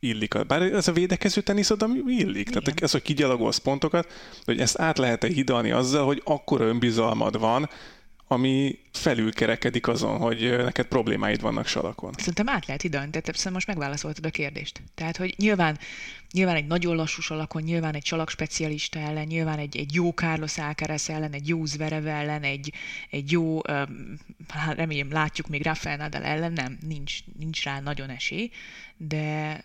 illik. 0.00 0.46
Bár 0.46 0.62
ez 0.62 0.88
a 0.88 0.92
védekező 0.92 1.40
tenisz 1.40 1.70
oda 1.70 1.86
illik. 2.06 2.48
Igen. 2.48 2.62
Tehát 2.62 2.82
ez, 2.82 2.90
hogy 2.90 3.02
kigyalogolsz 3.02 3.58
pontokat, 3.58 4.12
hogy 4.44 4.60
ezt 4.60 4.78
át 4.78 4.98
lehet-e 4.98 5.26
hidalni 5.26 5.70
azzal, 5.70 6.06
hogy 6.06 6.22
akkora 6.24 6.64
önbizalmad 6.64 7.38
van, 7.38 7.68
ami 8.32 8.78
felülkerekedik 8.92 9.88
azon, 9.88 10.18
hogy 10.18 10.56
neked 10.56 10.86
problémáid 10.86 11.40
vannak 11.40 11.66
salakon. 11.66 12.12
Szerintem 12.16 12.48
át 12.48 12.66
lehet 12.66 12.82
hidalni, 12.82 13.10
tehát 13.10 13.26
szerintem 13.26 13.52
most 13.52 13.66
megválaszoltad 13.66 14.24
a 14.26 14.30
kérdést. 14.30 14.82
Tehát, 14.94 15.16
hogy 15.16 15.34
nyilván, 15.36 15.78
nyilván 16.32 16.56
egy 16.56 16.66
nagyon 16.66 16.96
lassú 16.96 17.20
salakon, 17.20 17.62
nyilván 17.62 17.94
egy 17.94 18.04
salak 18.04 18.30
specialista 18.30 18.98
ellen, 18.98 19.26
nyilván 19.26 19.58
egy, 19.58 19.76
egy 19.76 19.94
jó 19.94 20.10
Carlos 20.10 20.58
Alcaraz 20.58 21.10
ellen, 21.10 21.32
egy 21.32 21.48
jó 21.48 21.64
Zverev 21.64 22.06
ellen, 22.06 22.42
egy, 22.42 22.72
egy 23.10 23.30
jó, 23.30 23.54
um, 23.54 24.18
remélem 24.70 25.12
látjuk 25.12 25.48
még 25.48 25.64
Rafael 25.64 25.96
Nadal 25.96 26.22
ellen, 26.22 26.52
nem, 26.52 26.78
nincs, 26.86 27.18
nincs 27.38 27.64
rá 27.64 27.80
nagyon 27.80 28.10
esély, 28.10 28.50
de 28.96 29.64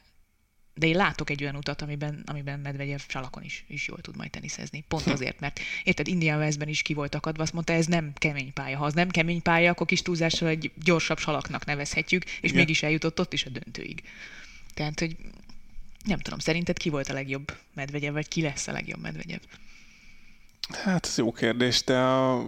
de 0.78 0.88
én 0.88 0.96
látok 0.96 1.30
egy 1.30 1.42
olyan 1.42 1.56
utat, 1.56 1.82
amiben, 1.82 2.24
amiben 2.26 2.60
Medvegyev 2.60 3.00
csalakon 3.08 3.44
is, 3.44 3.64
is 3.68 3.88
jól 3.88 4.02
tud 4.02 4.18
majd 4.18 4.30
teniszezni. 4.30 4.84
Pont 4.88 5.08
azért, 5.08 5.40
mert 5.40 5.60
érted, 5.84 6.08
Indian 6.08 6.40
Westben 6.40 6.68
is 6.68 6.82
ki 6.82 6.94
volt 6.94 7.16
akadva, 7.16 7.44
azt 7.44 7.54
mondta, 7.54 7.74
ez 7.74 7.86
nem 7.86 8.14
kemény 8.14 8.54
pálya. 8.54 8.78
Ha 8.78 8.86
az 8.86 8.94
nem 8.94 9.10
kemény 9.10 9.42
pálya, 9.42 9.72
akkor 9.72 9.88
kis 9.88 10.02
túlzással 10.02 10.48
egy 10.48 10.72
gyorsabb 10.84 11.18
salaknak 11.18 11.66
nevezhetjük, 11.66 12.24
és 12.26 12.38
Igen. 12.42 12.56
mégis 12.56 12.84
eljutott 12.84 13.20
ott 13.20 13.34
is 13.34 13.46
a 13.46 13.50
döntőig. 13.50 14.04
Tehát, 14.74 15.00
hogy 15.00 15.16
nem 16.04 16.20
tudom, 16.20 16.40
szerinted 16.40 16.78
ki 16.78 16.90
volt 16.90 17.10
a 17.10 17.14
legjobb 17.14 17.58
Medvegyev, 17.74 18.14
vagy 18.14 18.28
ki 18.28 18.42
lesz 18.42 18.68
a 18.68 18.72
legjobb 18.72 19.02
Medvegyev? 19.02 19.40
Hát 20.84 21.06
ez 21.06 21.18
jó 21.18 21.32
kérdés, 21.32 21.84
de 21.84 21.98
a... 21.98 22.46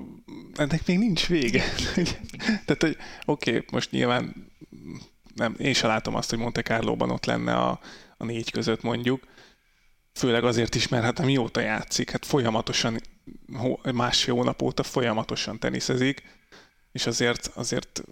ennek 0.56 0.86
még 0.86 0.98
nincs 0.98 1.28
vége. 1.28 1.64
Tehát, 2.66 2.82
hogy 2.82 2.98
oké, 3.26 3.50
okay, 3.50 3.66
most 3.72 3.92
nyilván 3.92 4.50
nem, 5.36 5.56
én 5.58 5.74
sem 5.74 5.90
látom 5.90 6.16
azt, 6.16 6.30
hogy 6.30 6.40
Monte 6.40 6.62
Carlo-ban 6.62 7.12
ott 7.12 7.26
lenne 7.26 7.56
a, 7.56 7.80
a 8.18 8.26
négy 8.26 8.52
között 8.52 8.82
mondjuk. 8.82 9.24
Főleg 10.14 10.44
azért 10.44 10.76
is, 10.76 10.88
mert 10.88 11.04
hát 11.04 11.22
mióta 11.22 11.60
játszik, 11.60 12.12
hát 12.12 12.26
folyamatosan, 12.26 13.02
másfél 13.94 14.34
hónap 14.34 14.62
óta 14.62 14.84
folyamatosan 14.84 15.60
teniszezik, 15.60 16.24
és 16.92 17.06
azért, 17.06 17.52
azért 17.54 18.04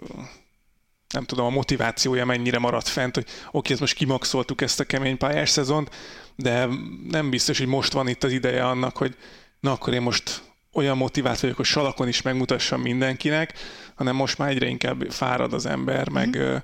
nem 1.13 1.23
tudom, 1.23 1.45
a 1.45 1.49
motivációja 1.49 2.25
mennyire 2.25 2.59
maradt 2.59 2.87
fent, 2.87 3.15
hogy 3.15 3.25
oké, 3.51 3.71
ezt 3.71 3.81
most 3.81 3.95
kimaxoltuk 3.95 4.61
ezt 4.61 4.79
a 4.79 4.83
kemény 4.83 5.17
pályás 5.17 5.49
szezont, 5.49 5.95
de 6.35 6.67
nem 7.09 7.29
biztos, 7.29 7.57
hogy 7.57 7.67
most 7.67 7.93
van 7.93 8.07
itt 8.07 8.23
az 8.23 8.31
ideje 8.31 8.65
annak, 8.65 8.97
hogy 8.97 9.15
na 9.59 9.71
akkor 9.71 9.93
én 9.93 10.01
most 10.01 10.43
olyan 10.73 10.97
motivált 10.97 11.39
vagyok, 11.39 11.55
hogy 11.55 11.65
salakon 11.65 12.07
is 12.07 12.21
megmutassam 12.21 12.81
mindenkinek, 12.81 13.53
hanem 13.95 14.15
most 14.15 14.37
már 14.37 14.49
egyre 14.49 14.67
inkább 14.67 15.11
fárad 15.11 15.53
az 15.53 15.65
ember, 15.65 16.09
meg 16.09 16.37
mhm 16.37 16.55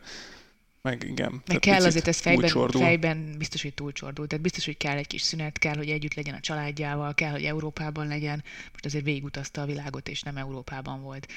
meg 0.81 1.03
igen. 1.03 1.41
Meg 1.47 1.59
kell 1.59 1.85
azért 1.85 2.07
ez 2.07 2.19
fejben, 2.19 2.69
fejben 2.69 3.35
biztos, 3.37 3.61
hogy 3.61 3.73
túlcsordul. 3.73 4.27
Tehát 4.27 4.43
biztos, 4.43 4.65
hogy 4.65 4.77
kell 4.77 4.97
egy 4.97 5.07
kis 5.07 5.21
szünet, 5.21 5.57
kell, 5.57 5.75
hogy 5.75 5.89
együtt 5.89 6.13
legyen 6.13 6.33
a 6.33 6.39
családjával, 6.39 7.13
kell, 7.13 7.31
hogy 7.31 7.43
Európában 7.43 8.07
legyen. 8.07 8.43
Most 8.71 8.85
azért 8.85 9.03
végigutazta 9.03 9.61
a 9.61 9.65
világot, 9.65 10.09
és 10.09 10.21
nem 10.21 10.37
Európában 10.37 11.01
volt. 11.01 11.27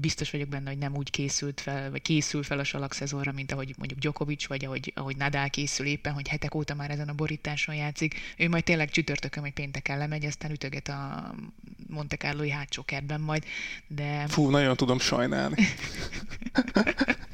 Biztos 0.00 0.30
vagyok 0.30 0.48
benne, 0.48 0.68
hogy 0.68 0.78
nem 0.78 0.96
úgy 0.96 1.10
készült 1.10 1.60
fel, 1.60 1.90
vagy 1.90 2.02
készül 2.02 2.42
fel 2.42 2.58
a 2.58 2.64
salak 2.64 2.92
szezonra, 2.92 3.32
mint 3.32 3.52
ahogy 3.52 3.74
mondjuk 3.78 4.00
Djokovic, 4.00 4.46
vagy 4.46 4.64
ahogy, 4.64 4.92
ahogy 4.96 5.16
Nadal 5.16 5.48
készül 5.48 5.86
éppen, 5.86 6.12
hogy 6.12 6.28
hetek 6.28 6.54
óta 6.54 6.74
már 6.74 6.90
ezen 6.90 7.08
a 7.08 7.14
borításon 7.14 7.74
játszik. 7.74 8.14
Ő 8.36 8.48
majd 8.48 8.64
tényleg 8.64 8.90
csütörtökön, 8.90 9.42
vagy 9.42 9.52
pénteken 9.52 9.98
lemegy, 9.98 10.24
aztán 10.24 10.50
ütöget 10.50 10.88
a 10.88 11.34
Monte 11.88 12.16
Carlo-i 12.16 12.50
hátsó 12.50 12.82
kertben 12.82 13.20
majd, 13.20 13.44
de... 13.86 14.26
Fú, 14.28 14.50
nagyon 14.50 14.76
tudom 14.76 14.98
sajnálni. 14.98 15.64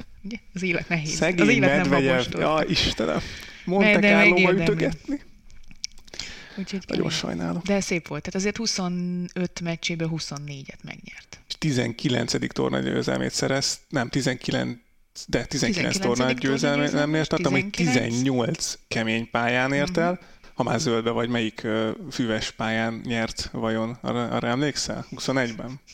Az 0.53 0.63
élet 0.63 0.89
nehéz. 0.89 1.09
Szegény 1.09 1.47
az 1.47 1.53
élet 1.53 1.77
Medvegyev. 1.77 2.23
Ja, 2.31 2.63
Istenem. 2.67 3.19
Monte 3.65 3.99
Carlo-ba 3.99 4.51
ütögetni. 4.51 5.19
Úgyhogy 6.57 6.83
Nagyon 6.87 7.09
sajnálom. 7.09 7.61
De 7.65 7.79
szép 7.79 8.07
volt. 8.07 8.21
Tehát 8.21 8.39
azért 8.39 8.57
25 8.57 9.61
meccséből 9.61 10.09
24-et 10.11 10.83
megnyert. 10.83 11.39
És 11.47 11.55
19. 11.57 12.53
torna 12.53 12.79
győzelmét 12.79 13.31
szerez, 13.31 13.79
nem, 13.89 14.09
19 14.09 14.77
de 15.25 15.45
19, 15.45 15.75
19 15.75 15.97
tornát 15.97 16.39
győzelmét 16.39 16.91
nem 16.91 17.13
ért, 17.13 17.29
tehát 17.29 17.45
amit 17.45 17.75
18 17.75 18.77
kemény 18.87 19.29
pályán 19.29 19.73
ért 19.73 19.97
el, 19.97 20.11
uh-huh. 20.11 20.27
ha 20.53 20.63
már 20.63 20.79
zöldbe 20.79 21.09
vagy 21.09 21.29
melyik 21.29 21.61
uh, 21.63 21.89
füves 22.11 22.51
pályán 22.51 23.01
nyert 23.03 23.49
vajon, 23.51 23.97
arra, 24.01 24.27
arra 24.27 24.47
emlékszel? 24.47 25.05
21-ben? 25.15 25.79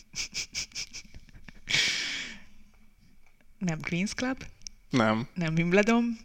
Nem 3.63 3.79
Queen's 3.81 4.11
Club. 4.15 4.43
Nem. 4.89 5.27
Nem 5.33 5.53
Wimbledon. 5.53 6.17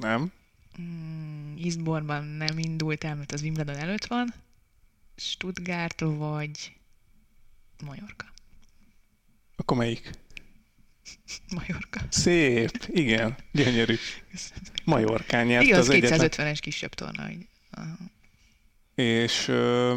Nem. 0.00 0.32
Mm, 0.80 1.56
Eastbourne-ban 1.56 2.24
nem 2.24 2.58
indult 2.58 3.04
el, 3.04 3.14
mert 3.14 3.32
az 3.32 3.42
Wimbledon 3.42 3.76
előtt 3.76 4.04
van. 4.06 4.34
Stuttgart 5.16 6.00
vagy 6.00 6.72
Majorka. 7.84 8.26
Akkor 9.56 9.76
melyik? 9.76 10.10
Majorka. 11.56 12.00
Szép, 12.08 12.70
igen, 12.86 13.36
gyönyörű. 13.52 13.94
Majorkán 14.84 15.46
nyert 15.46 15.64
Igen, 15.64 15.78
az, 15.78 15.88
az 15.88 15.96
250-es 16.00 16.58
kisebb 16.60 16.94
torna. 16.94 17.26
Hogy... 17.26 17.46
és 18.94 19.48
ö, 19.48 19.94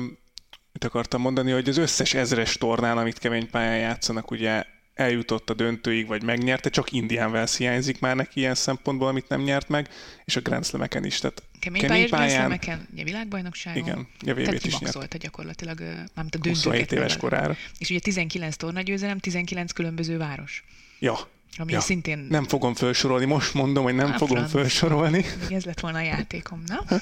mit 0.71 0.83
akartam 0.83 1.21
mondani, 1.21 1.51
hogy 1.51 1.69
az 1.69 1.77
összes 1.77 2.13
ezres 2.13 2.57
tornán, 2.57 2.97
amit 2.97 3.17
kemény 3.17 3.49
pályán 3.49 3.77
játszanak, 3.77 4.31
ugye 4.31 4.65
eljutott 4.93 5.49
a 5.49 5.53
döntőig, 5.53 6.07
vagy 6.07 6.23
megnyerte, 6.23 6.69
csak 6.69 6.91
Indian 6.91 7.31
Wells 7.31 7.57
hiányzik 7.57 7.99
már 7.99 8.15
neki 8.15 8.39
ilyen 8.39 8.55
szempontból, 8.55 9.07
amit 9.07 9.29
nem 9.29 9.41
nyert 9.41 9.69
meg, 9.69 9.89
és 10.25 10.35
a 10.35 10.41
Grand 10.41 10.65
Slam-eken 10.65 11.05
is. 11.05 11.19
Tehát 11.19 11.43
Kemény, 11.59 11.81
kemény 11.81 12.09
pályás 12.09 12.59
pályán, 12.59 12.87
ugye 12.93 13.03
világbajnokságon. 13.03 13.81
Igen, 13.81 14.07
a 14.19 14.33
VB-t 14.33 14.65
is 14.65 14.79
nyert. 14.79 15.17
gyakorlatilag, 15.17 15.79
mármint 15.79 16.35
a 16.35 16.39
döntőket. 16.39 16.55
27 16.55 16.91
éves 16.91 17.17
korára. 17.17 17.55
És 17.77 17.89
ugye 17.89 17.99
19 17.99 18.55
tornagyőzelem, 18.55 19.19
19 19.19 19.71
különböző 19.71 20.17
város. 20.17 20.63
Ja, 20.99 21.17
ami 21.57 21.71
ja. 21.71 21.79
szintén... 21.79 22.25
Nem 22.29 22.43
fogom 22.43 22.73
felsorolni, 22.73 23.25
most 23.25 23.53
mondom, 23.53 23.83
hogy 23.83 23.95
nem 23.95 24.11
Há, 24.11 24.17
fogom 24.17 24.35
franc. 24.35 24.51
felsorolni. 24.51 25.25
Ez 25.49 25.63
lett 25.63 25.79
volna 25.79 25.97
a 25.97 26.01
játékom, 26.01 26.63
na? 26.67 26.83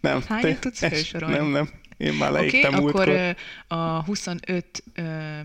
nem. 0.00 0.22
Hányat 0.28 0.60
tudsz 0.60 0.78
felsorolni? 0.78 1.36
Nem, 1.36 1.46
nem. 1.46 1.70
Én 1.96 2.12
már 2.12 2.30
leégtem 2.30 2.74
okay, 2.74 2.88
akkor 2.88 3.36
a 3.66 4.04
25 4.04 4.82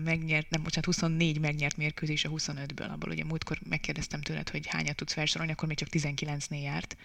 megnyert, 0.04 0.50
nem, 0.50 0.62
bocsánat, 0.62 0.84
24 0.84 1.40
megnyert 1.40 1.76
mérkőzés 1.76 2.24
a 2.24 2.28
25-ből, 2.28 2.90
abból 2.90 3.10
ugye 3.10 3.24
múltkor 3.24 3.58
megkérdeztem 3.68 4.20
tőled, 4.20 4.48
hogy 4.48 4.66
hányat 4.66 4.96
tudsz 4.96 5.12
felsorolni, 5.12 5.52
akkor 5.52 5.68
még 5.68 5.76
csak 5.76 5.88
19-nél 5.92 6.62
járt. 6.62 6.96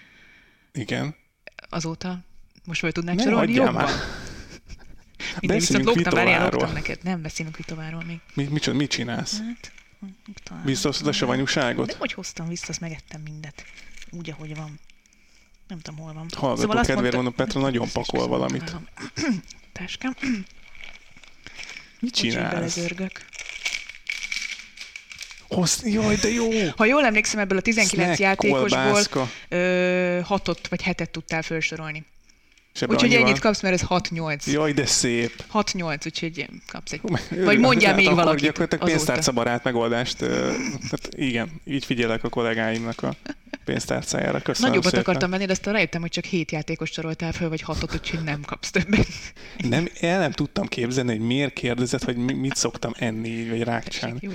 Igen. 0.71 1.15
Azóta 1.69 2.19
most 2.65 2.79
fel 2.79 2.91
tudnánk 2.91 3.19
sorolni 3.19 3.53
jobban? 3.53 3.73
Már. 3.73 3.89
Mindig 5.39 5.59
viszont 5.59 5.83
loptam, 5.83 6.13
várjál, 6.13 6.49
neked. 6.73 7.03
Nem 7.03 7.21
beszélünk 7.21 7.57
Vitováról 7.57 8.03
még. 8.03 8.19
Mi, 8.33 8.43
mit, 8.43 8.73
mit 8.73 8.89
csinálsz? 8.89 9.39
Hát, 9.39 9.71
Visszahoztad 10.63 11.07
a 11.07 11.11
savanyúságot? 11.11 11.87
De 11.87 11.95
hogy 11.97 12.13
hoztam 12.13 12.47
vissza, 12.47 12.65
azt 12.67 12.79
megettem 12.79 13.21
mindet. 13.21 13.65
Úgy, 14.11 14.29
ahogy 14.29 14.55
van. 14.55 14.79
Nem 15.67 15.79
tudom, 15.79 15.99
hol 15.99 16.13
van. 16.13 16.25
Hallgató 16.35 16.61
szóval 16.61 16.75
kedvéért 16.75 17.01
mondta... 17.01 17.15
mondom, 17.15 17.33
Petra 17.33 17.61
nagyon 17.61 17.87
pakol 17.93 18.27
valamit. 18.27 18.75
Táskám. 19.71 20.15
Mit 21.99 22.13
csinálsz? 22.13 22.79
Hossz, 25.47 25.83
jaj, 25.83 26.15
de 26.15 26.29
jó! 26.29 26.49
Ha 26.75 26.85
jól 26.85 27.05
emlékszem, 27.05 27.39
ebből 27.39 27.57
a 27.57 27.61
19 27.61 28.03
Snack, 28.03 28.19
játékosból 28.19 29.25
ö, 29.49 30.19
hatot 30.23 30.67
vagy 30.67 30.81
hetet 30.81 31.09
tudtál 31.09 31.41
felsorolni. 31.41 32.05
Úgyhogy 32.87 33.13
ennyit 33.13 33.39
kapsz, 33.39 33.61
mert 33.61 33.73
ez 33.73 33.87
6-8. 33.89 34.51
Jaj, 34.51 34.73
de 34.73 34.85
szép. 34.85 35.43
6-8, 35.53 36.05
úgyhogy 36.05 36.49
kapsz 36.67 36.91
egy... 36.91 37.01
Vagy 37.43 37.59
mondjál 37.59 37.95
még 37.95 38.13
valakit 38.13 38.43
Gyakorlatilag 38.43 38.85
pénztárcabarát 38.85 39.63
megoldást. 39.63 40.17
Tehát 40.17 41.09
igen, 41.11 41.61
így 41.65 41.85
figyelek 41.85 42.23
a 42.23 42.29
kollégáimnak 42.29 43.03
a 43.03 43.15
pénztárcájára. 43.65 44.39
Köszönöm 44.39 44.69
Nagyobbat 44.69 44.91
szépen. 44.91 45.05
akartam 45.05 45.29
menni, 45.29 45.45
de 45.45 45.51
aztán 45.51 45.73
rájöttem, 45.73 46.01
hogy 46.01 46.09
csak 46.09 46.23
7 46.23 46.51
játékos 46.51 46.91
soroltál 46.91 47.31
föl, 47.31 47.49
vagy 47.49 47.63
6-ot, 47.67 47.93
úgyhogy 47.93 48.23
nem 48.23 48.41
kapsz 48.41 48.71
többet. 48.71 49.07
Nem, 49.57 49.87
el 49.99 50.19
nem 50.19 50.31
tudtam 50.31 50.67
képzelni, 50.67 51.11
hogy 51.11 51.25
miért 51.25 51.53
kérdezett, 51.53 52.03
hogy 52.03 52.17
mit 52.17 52.55
szoktam 52.55 52.93
enni, 52.97 53.49
vagy 53.49 53.63
rákcsálni. 53.63 54.17
Jó, 54.21 54.31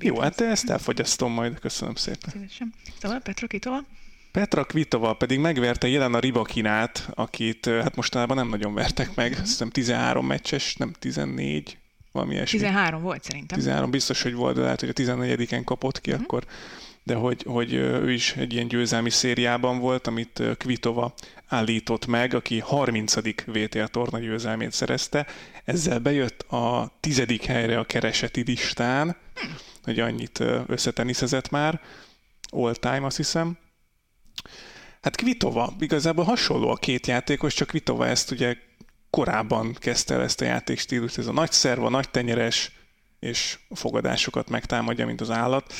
jó, 0.00 0.18
hát 0.18 0.40
ezt 0.40 0.70
elfogyasztom 0.70 1.32
majd. 1.32 1.58
Köszönöm 1.58 1.94
szépen. 1.94 2.30
Szívesen. 2.32 2.74
Szóval 3.00 3.18
Petra, 3.18 3.46
ki 3.46 3.58
tovább? 3.58 3.84
Petra 4.32 4.64
Kvitova 4.64 5.12
pedig 5.12 5.38
megverte 5.38 5.88
jelen 5.88 6.14
a 6.14 6.18
Ribakinát, 6.18 7.08
akit 7.14 7.66
hát 7.66 7.96
mostanában 7.96 8.36
nem 8.36 8.48
nagyon 8.48 8.74
vertek 8.74 9.14
meg, 9.14 9.30
uh-huh. 9.30 9.46
hiszem 9.46 9.70
13 9.70 10.26
meccses, 10.26 10.76
nem 10.76 10.92
14, 10.98 11.78
valami 12.12 12.34
ilyesmi. 12.34 12.58
13 12.58 13.02
volt 13.02 13.22
szerintem. 13.22 13.58
13 13.58 13.90
biztos, 13.90 14.22
hogy 14.22 14.34
volt, 14.34 14.54
de 14.54 14.60
lehet, 14.60 14.80
hogy 14.80 14.88
a 14.88 14.92
14-en 14.92 15.62
kapott 15.64 16.00
ki 16.00 16.10
uh-huh. 16.10 16.24
akkor, 16.24 16.44
de 17.02 17.14
hogy, 17.14 17.42
hogy 17.42 17.72
ő 17.72 18.12
is 18.12 18.36
egy 18.36 18.52
ilyen 18.52 18.68
győzelmi 18.68 19.10
szériában 19.10 19.78
volt, 19.78 20.06
amit 20.06 20.42
Kvitova 20.58 21.14
állított 21.46 22.06
meg, 22.06 22.34
aki 22.34 22.58
30. 22.58 23.14
VTL 23.46 23.84
torna 23.84 24.18
győzelmét 24.18 24.72
szerezte. 24.72 25.26
Ezzel 25.64 25.98
bejött 25.98 26.42
a 26.42 26.92
tizedik 27.00 27.44
helyre 27.44 27.78
a 27.78 27.84
kereseti 27.84 28.42
listán, 28.46 29.16
uh-huh. 29.36 29.50
hogy 29.82 30.00
annyit 30.00 30.42
összeteniszezett 30.66 31.50
már, 31.50 31.80
all 32.50 32.74
time 32.74 33.06
azt 33.06 33.16
hiszem, 33.16 33.58
Hát 35.00 35.16
Kvitova, 35.16 35.72
igazából 35.78 36.24
hasonló 36.24 36.70
a 36.70 36.76
két 36.76 37.06
játékos, 37.06 37.54
csak 37.54 37.68
Kvitova 37.68 38.06
ezt 38.06 38.30
ugye 38.30 38.56
korábban 39.10 39.72
kezdte 39.78 40.14
el 40.14 40.22
ezt 40.22 40.40
a 40.40 40.44
játékstílust, 40.44 41.18
ez 41.18 41.26
a 41.26 41.32
nagy 41.32 41.52
szerva, 41.52 41.88
nagy 41.88 42.10
tenyeres, 42.10 42.72
és 43.20 43.58
fogadásokat 43.70 44.48
megtámadja, 44.48 45.06
mint 45.06 45.20
az 45.20 45.30
állat. 45.30 45.74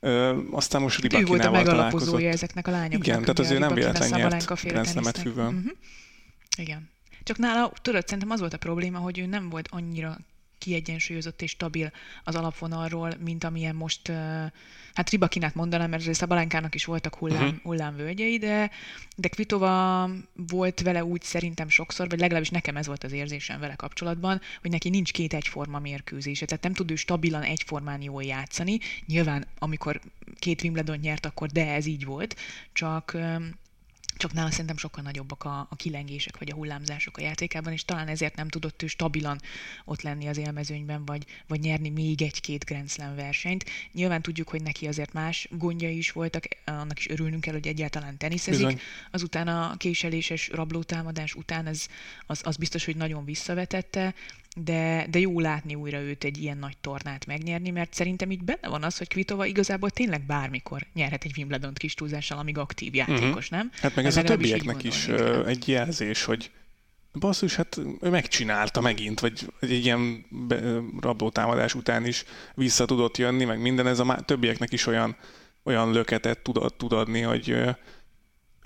Ö, 0.00 0.38
aztán 0.50 0.82
most 0.82 1.00
Ribakinával 1.00 1.36
Ő 1.36 1.38
volt 1.38 1.54
a 1.54 1.70
megalapozója 1.70 2.28
ezeknek 2.30 2.66
a 2.66 2.70
lányoknak. 2.70 3.06
Igen, 3.06 3.20
tehát 3.20 3.38
azért 3.38 3.60
nem 3.60 3.74
véletlen 3.74 4.10
nyert 4.10 4.62
Grenzlemet 4.62 5.18
füvön. 5.18 5.46
Uh-huh. 5.46 5.72
Igen. 6.56 6.90
Csak 7.22 7.38
nála, 7.38 7.72
tudod, 7.82 8.02
szerintem 8.04 8.30
az 8.30 8.40
volt 8.40 8.52
a 8.52 8.58
probléma, 8.58 8.98
hogy 8.98 9.18
ő 9.18 9.26
nem 9.26 9.48
volt 9.48 9.68
annyira 9.70 10.18
kiegyensúlyozott 10.62 11.42
és 11.42 11.50
stabil 11.50 11.92
az 12.24 12.34
alapvonalról, 12.34 13.14
mint 13.24 13.44
amilyen 13.44 13.74
most, 13.74 14.08
hát 14.94 15.10
Ribakinát 15.10 15.54
mondanám, 15.54 15.90
mert 15.90 16.02
azért 16.02 16.18
Szabalánkának 16.18 16.74
is 16.74 16.84
voltak 16.84 17.14
hullám, 17.14 17.44
uh-huh. 17.44 17.62
hullámvölgyei, 17.62 18.38
de, 18.38 18.70
de 19.16 19.28
Kvitova 19.28 20.10
volt 20.34 20.80
vele 20.80 21.04
úgy 21.04 21.22
szerintem 21.22 21.68
sokszor, 21.68 22.08
vagy 22.08 22.18
legalábbis 22.18 22.50
nekem 22.50 22.76
ez 22.76 22.86
volt 22.86 23.04
az 23.04 23.12
érzésem 23.12 23.60
vele 23.60 23.74
kapcsolatban, 23.74 24.40
hogy 24.60 24.70
neki 24.70 24.88
nincs 24.88 25.12
két 25.12 25.34
egyforma 25.34 25.78
mérkőzése, 25.78 26.46
tehát 26.46 26.62
nem 26.62 26.72
tud 26.72 26.90
ő 26.90 26.94
stabilan 26.96 27.42
egyformán 27.42 28.02
jól 28.02 28.22
játszani. 28.22 28.78
Nyilván, 29.06 29.46
amikor 29.58 30.00
két 30.38 30.62
Wimbledon 30.62 30.98
nyert, 30.98 31.26
akkor 31.26 31.48
de 31.48 31.72
ez 31.72 31.86
így 31.86 32.04
volt, 32.04 32.36
csak 32.72 33.16
csak 34.16 34.32
nála 34.32 34.50
szerintem 34.50 34.76
sokkal 34.76 35.02
nagyobbak 35.02 35.44
a, 35.44 35.66
a 35.70 35.76
kilengések 35.76 36.38
vagy 36.38 36.50
a 36.50 36.54
hullámzások 36.54 37.16
a 37.16 37.20
játékában, 37.20 37.72
és 37.72 37.84
talán 37.84 38.08
ezért 38.08 38.36
nem 38.36 38.48
tudott 38.48 38.82
ő 38.82 38.86
stabilan 38.86 39.40
ott 39.84 40.02
lenni 40.02 40.28
az 40.28 40.36
élmezőnyben, 40.36 41.04
vagy, 41.04 41.26
vagy 41.46 41.60
nyerni 41.60 41.88
még 41.88 42.22
egy-két 42.22 42.64
Grand 42.64 42.90
Slam 42.90 43.14
versenyt. 43.14 43.64
Nyilván 43.92 44.22
tudjuk, 44.22 44.48
hogy 44.48 44.62
neki 44.62 44.86
azért 44.86 45.12
más 45.12 45.48
gondjai 45.50 45.96
is 45.96 46.12
voltak, 46.12 46.44
annak 46.64 46.98
is 46.98 47.08
örülnünk 47.08 47.42
kell, 47.42 47.52
hogy 47.52 47.66
egyáltalán 47.66 48.16
teniszezik. 48.16 48.66
Bizony. 48.66 48.80
Azután 49.10 49.48
a 49.48 49.76
késeléses 49.76 50.48
rablótámadás 50.48 51.34
után 51.34 51.66
ez, 51.66 51.86
az, 52.26 52.40
az 52.44 52.56
biztos, 52.56 52.84
hogy 52.84 52.96
nagyon 52.96 53.24
visszavetette, 53.24 54.14
de, 54.56 55.06
de 55.10 55.18
jó 55.18 55.40
látni 55.40 55.74
újra 55.74 55.98
őt 55.98 56.24
egy 56.24 56.38
ilyen 56.38 56.58
nagy 56.58 56.76
tornát 56.80 57.26
megnyerni, 57.26 57.70
mert 57.70 57.94
szerintem 57.94 58.30
így 58.30 58.44
benne 58.44 58.68
van 58.68 58.82
az, 58.82 58.98
hogy 58.98 59.08
Kvitova 59.08 59.46
igazából 59.46 59.90
tényleg 59.90 60.26
bármikor 60.26 60.86
nyerhet 60.94 61.24
egy 61.24 61.32
Wimbledon 61.36 61.74
kis 61.74 61.94
túlzással, 61.94 62.38
amíg 62.38 62.58
aktív 62.58 62.94
játékos, 62.94 63.24
uh-huh. 63.24 63.48
nem? 63.50 63.70
Hát 63.80 63.94
meg 63.94 64.04
ez, 64.04 64.16
ez 64.16 64.24
a 64.24 64.26
többieknek 64.26 64.82
is, 64.82 65.06
is 65.06 65.14
egy 65.46 65.68
jelzés, 65.68 66.24
hogy 66.24 66.50
basszus, 67.12 67.54
hát 67.54 67.80
ő 68.00 68.10
megcsinálta 68.10 68.80
megint, 68.80 69.20
vagy 69.20 69.52
egy 69.60 69.84
ilyen 69.84 70.26
rablótámadás 71.00 71.74
után 71.74 72.06
is 72.06 72.24
vissza 72.54 72.84
tudott 72.84 73.16
jönni, 73.16 73.44
meg 73.44 73.60
minden, 73.60 73.86
ez 73.86 73.98
a 73.98 74.04
má- 74.04 74.24
többieknek 74.24 74.72
is 74.72 74.86
olyan, 74.86 75.16
olyan 75.62 75.92
löketet 75.92 76.38
tud, 76.38 76.74
tud 76.76 76.92
adni, 76.92 77.20
hogy 77.20 77.54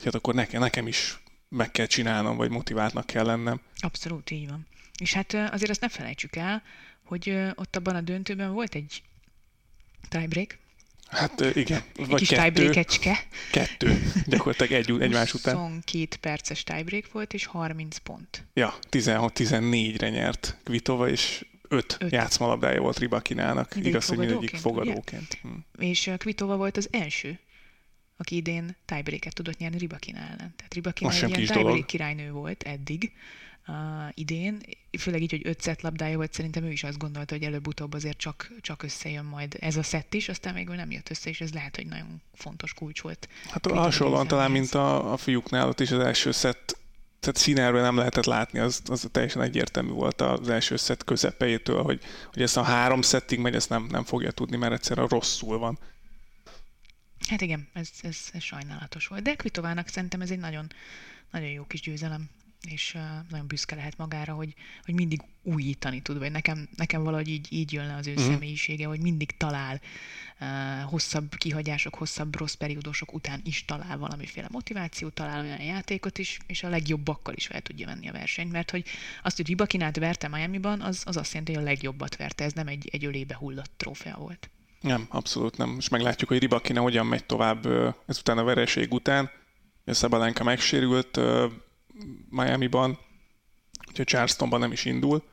hát 0.05 0.15
akkor 0.15 0.35
nekem, 0.35 0.61
nekem 0.61 0.87
is 0.87 1.21
meg 1.49 1.71
kell 1.71 1.87
csinálnom, 1.87 2.37
vagy 2.37 2.51
motiváltnak 2.51 3.07
kell 3.07 3.25
lennem. 3.25 3.61
Abszolút, 3.77 4.31
így 4.31 4.49
van. 4.49 4.67
És 4.99 5.13
hát 5.13 5.35
azért 5.35 5.71
azt 5.71 5.81
ne 5.81 5.89
felejtsük 5.89 6.37
el, 6.37 6.63
hogy 7.05 7.37
ott 7.55 7.77
abban 7.77 7.95
a 7.95 8.01
döntőben 8.01 8.53
volt 8.53 8.75
egy 8.75 9.03
tiebreak. 10.09 10.59
Hát 11.07 11.41
igen. 11.41 11.83
Vagy 11.95 12.11
egy 12.11 12.17
kis 12.17 12.29
tiebreakecske. 12.29 13.27
Kettő. 13.53 14.13
Gyakorlatilag 14.27 14.73
egy, 14.73 15.03
egymás 15.03 15.35
után. 15.35 15.57
22 15.57 16.17
perces 16.21 16.63
tiebreak 16.63 17.13
volt, 17.13 17.35
és 17.35 17.47
30 17.47 17.97
pont. 17.97 18.45
Ja, 18.55 18.75
16-14-re 18.91 20.09
nyert 20.09 20.57
Kvitova, 20.65 21.09
és 21.09 21.45
5 21.69 21.99
játszmalabdája 22.09 22.81
volt 22.81 22.99
Ribakinának. 22.99 23.75
Mindegyik 23.75 23.95
Igaz, 23.95 24.09
hogy 24.09 24.19
mindegyik 24.19 24.57
fogadóként. 24.57 25.39
Hm. 25.43 25.83
És 25.83 26.11
Kvitova 26.19 26.57
volt 26.57 26.77
az 26.77 26.89
első, 26.91 27.39
aki 28.17 28.37
idén 28.37 28.77
tiebreaket 28.85 29.35
tudott 29.35 29.59
nyerni 29.59 29.79
Ribakina 29.79 30.19
ellen. 30.19 30.55
Tehát 30.57 30.75
Ribakina 30.75 31.11
egy 31.11 31.39
ilyen 31.39 31.47
tiebreak 31.47 31.87
királynő 31.87 32.31
volt 32.31 32.63
eddig, 32.63 33.13
uh, 33.67 33.75
idén, 34.15 34.61
főleg 34.99 35.23
így, 35.23 35.31
hogy 35.31 35.47
öt 35.47 35.61
szett 35.61 35.81
labdája 35.81 36.17
volt, 36.17 36.33
szerintem 36.33 36.65
ő 36.65 36.71
is 36.71 36.85
azt 36.85 36.99
gondolta, 36.99 37.35
hogy 37.35 37.45
előbb-utóbb 37.45 37.95
azért 37.95 38.19
csak, 38.19 38.53
csak 38.61 38.83
összejön 38.83 39.25
majd 39.25 39.57
ez 39.61 39.77
a 39.77 39.83
szett 39.83 40.15
is, 40.15 40.29
aztán 40.29 40.55
végül 40.55 40.75
nem 40.75 40.91
jött 40.91 41.11
össze, 41.11 41.31
és 41.31 41.41
ez 41.41 41.53
lehet, 41.53 41.77
hogy 41.77 41.87
nagyon 41.87 42.23
fontos 42.35 42.75
kulcs 42.75 43.01
volt. 43.01 43.29
Hát 43.51 43.67
hasonlóan 43.67 44.27
talán, 44.27 44.51
mint 44.51 44.75
a, 44.75 45.13
a 45.13 45.17
fiúknál, 45.17 45.69
ott 45.69 45.81
is 45.81 45.91
az 45.91 46.01
első 46.01 46.31
szett 46.33 46.85
tehát 47.21 47.41
színerről 47.41 47.81
nem 47.81 47.97
lehetett 47.97 48.25
látni, 48.25 48.59
az, 48.59 48.83
az 48.87 49.09
teljesen 49.13 49.43
egyértelmű 49.43 49.91
volt 49.91 50.21
az 50.21 50.49
első 50.49 50.77
szett 50.77 51.05
közepejétől, 51.05 51.83
hogy, 51.83 52.01
hogy 52.33 52.43
ezt 52.43 52.57
a 52.57 52.63
három 52.63 53.03
szettig 53.03 53.39
megy, 53.39 53.55
ezt 53.55 53.69
nem, 53.69 53.87
nem 53.91 54.05
fogja 54.05 54.31
tudni, 54.31 54.57
mert 54.57 54.73
egyszerűen 54.73 55.07
rosszul 55.07 55.59
van. 55.59 55.79
Hát 57.29 57.41
igen, 57.41 57.69
ez, 57.73 57.91
ez, 58.03 58.19
ez 58.33 58.43
sajnálatos 58.43 59.07
volt. 59.07 59.23
De 59.23 59.35
Kvitovának 59.35 59.89
szerintem 59.89 60.21
ez 60.21 60.31
egy 60.31 60.39
nagyon, 60.39 60.67
nagyon 61.31 61.49
jó 61.49 61.65
kis 61.65 61.81
győzelem 61.81 62.31
és 62.67 62.99
nagyon 63.31 63.47
büszke 63.47 63.75
lehet 63.75 63.97
magára, 63.97 64.35
hogy, 64.35 64.55
hogy 64.85 64.95
mindig 64.95 65.21
újítani 65.43 66.01
tud, 66.01 66.19
vagy 66.19 66.31
nekem, 66.31 66.69
nekem 66.77 67.03
valahogy 67.03 67.29
így, 67.29 67.47
így 67.51 67.73
jön 67.73 67.87
le 67.87 67.95
az 67.95 68.07
ő 68.07 68.13
uh-huh. 68.13 68.27
személyisége, 68.27 68.87
hogy 68.87 69.01
mindig 69.01 69.37
talál 69.37 69.81
uh, 70.41 70.91
hosszabb 70.91 71.35
kihagyások, 71.35 71.95
hosszabb 71.95 72.37
rossz 72.37 72.55
periódusok 72.55 73.15
után 73.15 73.41
is 73.45 73.65
talál 73.65 73.99
valamiféle 73.99 74.49
motivációt, 74.51 75.15
talál 75.15 75.45
olyan 75.45 75.63
játékot 75.63 76.19
is, 76.19 76.39
és 76.47 76.63
a 76.63 76.69
legjobbakkal 76.69 77.35
is 77.35 77.47
fel 77.47 77.61
tudja 77.61 77.87
menni 77.87 78.09
a 78.09 78.13
versenyt, 78.13 78.53
mert 78.53 78.71
hogy 78.71 78.85
azt, 79.23 79.37
hogy 79.37 79.47
Ribakinát 79.47 79.99
verte 79.99 80.29
Miami-ban, 80.29 80.81
az, 80.81 81.03
az 81.07 81.17
azt 81.17 81.33
jelenti, 81.33 81.53
hogy 81.53 81.63
a 81.63 81.67
legjobbat 81.67 82.17
verte, 82.17 82.45
ez 82.45 82.53
nem 82.53 82.67
egy, 82.67 82.89
egy 82.93 83.05
ölébe 83.05 83.37
hullott 83.37 83.73
trófea 83.77 84.17
volt. 84.17 84.51
Nem, 84.81 85.07
abszolút 85.09 85.57
nem. 85.57 85.77
És 85.79 85.89
meglátjuk, 85.89 86.29
hogy 86.29 86.39
Ribakina 86.39 86.81
hogyan 86.81 87.07
megy 87.07 87.25
tovább 87.25 87.67
ezután 88.07 88.39
a 88.39 88.45
vereség 88.45 88.93
után. 88.93 89.31
Szabalenka 89.87 90.45
megsérült 90.45 91.21
Miami-ban, 92.31 92.99
úgyhogy 93.89 94.07
Charlestonban 94.07 94.61
nem 94.61 94.73
is 94.73 94.85
indul. 94.85 95.25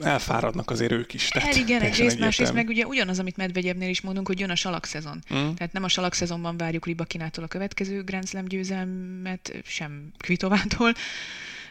Elfáradnak 0.00 0.70
azért 0.70 0.92
ők 0.92 1.14
is. 1.14 1.28
Tehát 1.28 1.54
El 1.54 1.60
igen, 1.60 1.80
egyrészt, 1.80 2.18
másrészt 2.18 2.52
meg 2.52 2.68
ugye 2.68 2.86
ugyanaz, 2.86 3.18
amit 3.18 3.36
Medvegyevnél 3.36 3.88
is 3.88 4.00
mondunk, 4.00 4.26
hogy 4.26 4.38
jön 4.40 4.50
a 4.50 4.54
salak 4.54 4.84
szezon. 4.84 5.22
Mm. 5.34 5.54
Tehát 5.54 5.72
nem 5.72 5.84
a 5.84 5.88
salak 5.88 6.14
szezonban 6.14 6.56
várjuk 6.56 6.86
Ribakinától 6.86 7.44
a 7.44 7.48
következő 7.48 8.02
Grand 8.02 8.28
Slam 8.28 8.44
győzelmet, 8.44 9.54
sem 9.64 10.12
Kvitovától, 10.16 10.92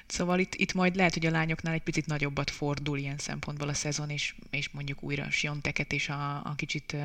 Szóval 0.08 0.39
itt, 0.39 0.56
itt 0.56 0.73
majd 0.73 0.95
lehet, 0.95 1.13
hogy 1.13 1.26
a 1.26 1.32
lányoknál 1.32 1.73
egy 1.73 1.82
picit 1.82 2.06
nagyobbat 2.06 2.50
fordul 2.50 2.97
ilyen 2.97 3.17
szempontból 3.17 3.67
a 3.67 3.73
szezon, 3.73 4.10
és, 4.10 4.36
és 4.50 4.69
mondjuk 4.69 5.04
újra 5.04 5.30
Sionteket 5.30 5.93
és 5.93 6.10
a, 6.10 6.36
a 6.36 6.54
kicsit 6.56 6.95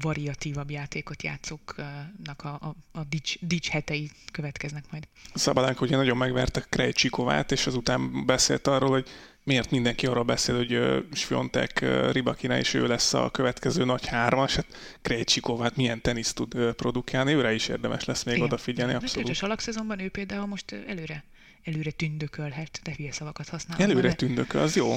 variatívabb 0.00 0.70
játékot 0.70 1.22
játszóknak 1.22 2.42
a, 2.42 2.48
a, 2.48 2.74
a 2.92 3.04
dics, 3.04 3.36
dics 3.40 3.68
hetei 3.68 4.10
következnek 4.32 4.84
majd. 4.90 5.08
Szabadánk 5.34 5.80
ugye 5.80 5.96
nagyon 5.96 6.16
megverte 6.16 6.66
Krejcsikovát, 6.68 7.52
és 7.52 7.66
azután 7.66 8.26
beszélt 8.26 8.66
arról, 8.66 8.90
hogy 8.90 9.08
miért 9.42 9.70
mindenki 9.70 10.06
arról 10.06 10.24
beszél, 10.24 10.56
hogy 10.56 11.04
Sviontek, 11.12 11.84
Ribakina 12.12 12.58
és 12.58 12.74
ő 12.74 12.86
lesz 12.86 13.14
a 13.14 13.30
következő 13.30 13.84
nagy 13.84 14.06
hármas, 14.06 14.54
hát 14.54 14.66
Krejcsikovát 15.02 15.76
milyen 15.76 16.00
tenisz 16.00 16.32
tud 16.32 16.72
produkálni, 16.72 17.32
őre 17.32 17.54
is 17.54 17.68
érdemes 17.68 18.04
lesz 18.04 18.22
még 18.22 18.34
Igen. 18.34 18.46
odafigyelni, 18.46 18.94
abszolút. 18.94 19.28
A 19.28 19.34
salak 19.34 19.60
szezonban 19.60 19.98
ő 19.98 20.08
például 20.08 20.46
most 20.46 20.72
előre 20.86 21.24
előre 21.64 21.90
tündökölhet, 21.90 22.80
de 22.82 22.94
hülye 22.96 23.12
szavakat 23.12 23.48
használ. 23.48 23.78
Előre 23.78 24.08
de... 24.08 24.14
tündököl, 24.14 24.60
az 24.60 24.76
jó. 24.76 24.96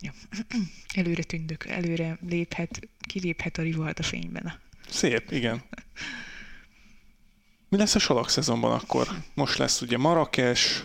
Ja. 0.00 0.12
előre 0.94 1.22
tündök, 1.22 1.66
előre 1.66 2.18
léphet, 2.28 2.88
kiléphet 3.00 3.58
a 3.58 3.62
rivalt 3.62 3.98
a 3.98 4.02
fényben. 4.02 4.60
Szép, 4.88 5.30
igen. 5.30 5.62
Mi 7.68 7.76
lesz 7.76 7.94
a 7.94 7.98
salak 7.98 8.30
szezonban 8.30 8.72
akkor? 8.72 9.08
Most 9.34 9.58
lesz 9.58 9.80
ugye 9.80 9.98
Marrakes, 9.98 10.84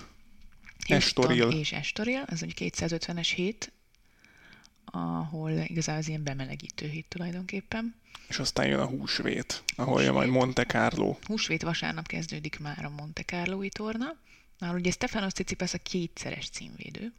Estoril. 0.87 1.49
És 1.49 1.71
Estoril, 1.71 2.23
ez 2.27 2.41
egy 2.41 2.53
250-es 2.57 3.31
hét, 3.35 3.71
ahol 4.85 5.51
igazából 5.51 6.01
az 6.01 6.07
ilyen 6.07 6.23
bemelegítő 6.23 6.87
hét 6.87 7.05
tulajdonképpen. 7.07 7.95
És 8.27 8.39
aztán 8.39 8.67
jön 8.67 8.79
a 8.79 8.85
húsvét, 8.85 9.63
ahol 9.75 9.91
húsvét. 9.91 10.05
jön 10.05 10.15
majd 10.15 10.29
Monte 10.29 10.63
Carlo. 10.63 11.17
Húsvét 11.23 11.61
vasárnap 11.61 12.07
kezdődik 12.07 12.59
már 12.59 12.85
a 12.85 12.89
Monte 12.89 13.23
Carlo-i 13.23 13.69
torna. 13.69 14.15
Már 14.59 14.73
ugye 14.73 14.91
Stefanos 14.91 15.31
Tsitsipas 15.33 15.73
a 15.73 15.77
kétszeres 15.77 16.49
címvédő, 16.49 17.13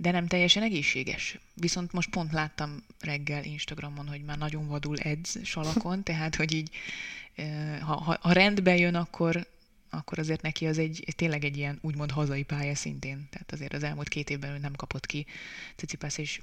de 0.00 0.10
nem 0.10 0.26
teljesen 0.26 0.62
egészséges. 0.62 1.38
Viszont 1.54 1.92
most 1.92 2.10
pont 2.10 2.32
láttam 2.32 2.84
reggel 3.00 3.44
Instagramon, 3.44 4.08
hogy 4.08 4.22
már 4.22 4.38
nagyon 4.38 4.68
vadul 4.68 4.98
edz 4.98 5.38
salakon, 5.42 6.02
tehát 6.08 6.34
hogy 6.34 6.54
így, 6.54 6.70
ha, 7.80 7.94
ha, 7.94 8.18
ha 8.20 8.32
rendbe 8.32 8.76
jön, 8.76 8.94
akkor, 8.94 9.46
akkor 9.90 10.18
azért 10.18 10.42
neki 10.42 10.66
az 10.66 10.78
egy, 10.78 11.04
tényleg 11.16 11.44
egy 11.44 11.56
ilyen 11.56 11.78
úgymond 11.80 12.10
hazai 12.10 12.42
pálya 12.42 12.74
szintén. 12.74 13.28
Tehát 13.30 13.52
azért 13.52 13.72
az 13.72 13.82
elmúlt 13.82 14.08
két 14.08 14.30
évben 14.30 14.50
ő 14.50 14.58
nem 14.58 14.74
kapott 14.74 15.06
ki 15.06 15.26
Cicipas, 15.76 16.18
és 16.18 16.40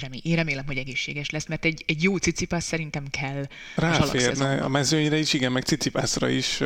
Remény, 0.00 0.20
én 0.24 0.36
remélem, 0.36 0.66
hogy 0.66 0.76
egészséges 0.76 1.30
lesz, 1.30 1.46
mert 1.46 1.64
egy, 1.64 1.84
egy 1.86 2.02
jó 2.02 2.16
cicipász 2.16 2.64
szerintem 2.64 3.06
kell 3.10 3.46
Ráférne 3.76 4.60
a, 4.60 4.64
a 4.64 4.68
mezőnyre 4.68 5.16
is, 5.16 5.32
igen, 5.32 5.52
meg 5.52 5.62
cicipászra 5.62 6.28
is 6.28 6.62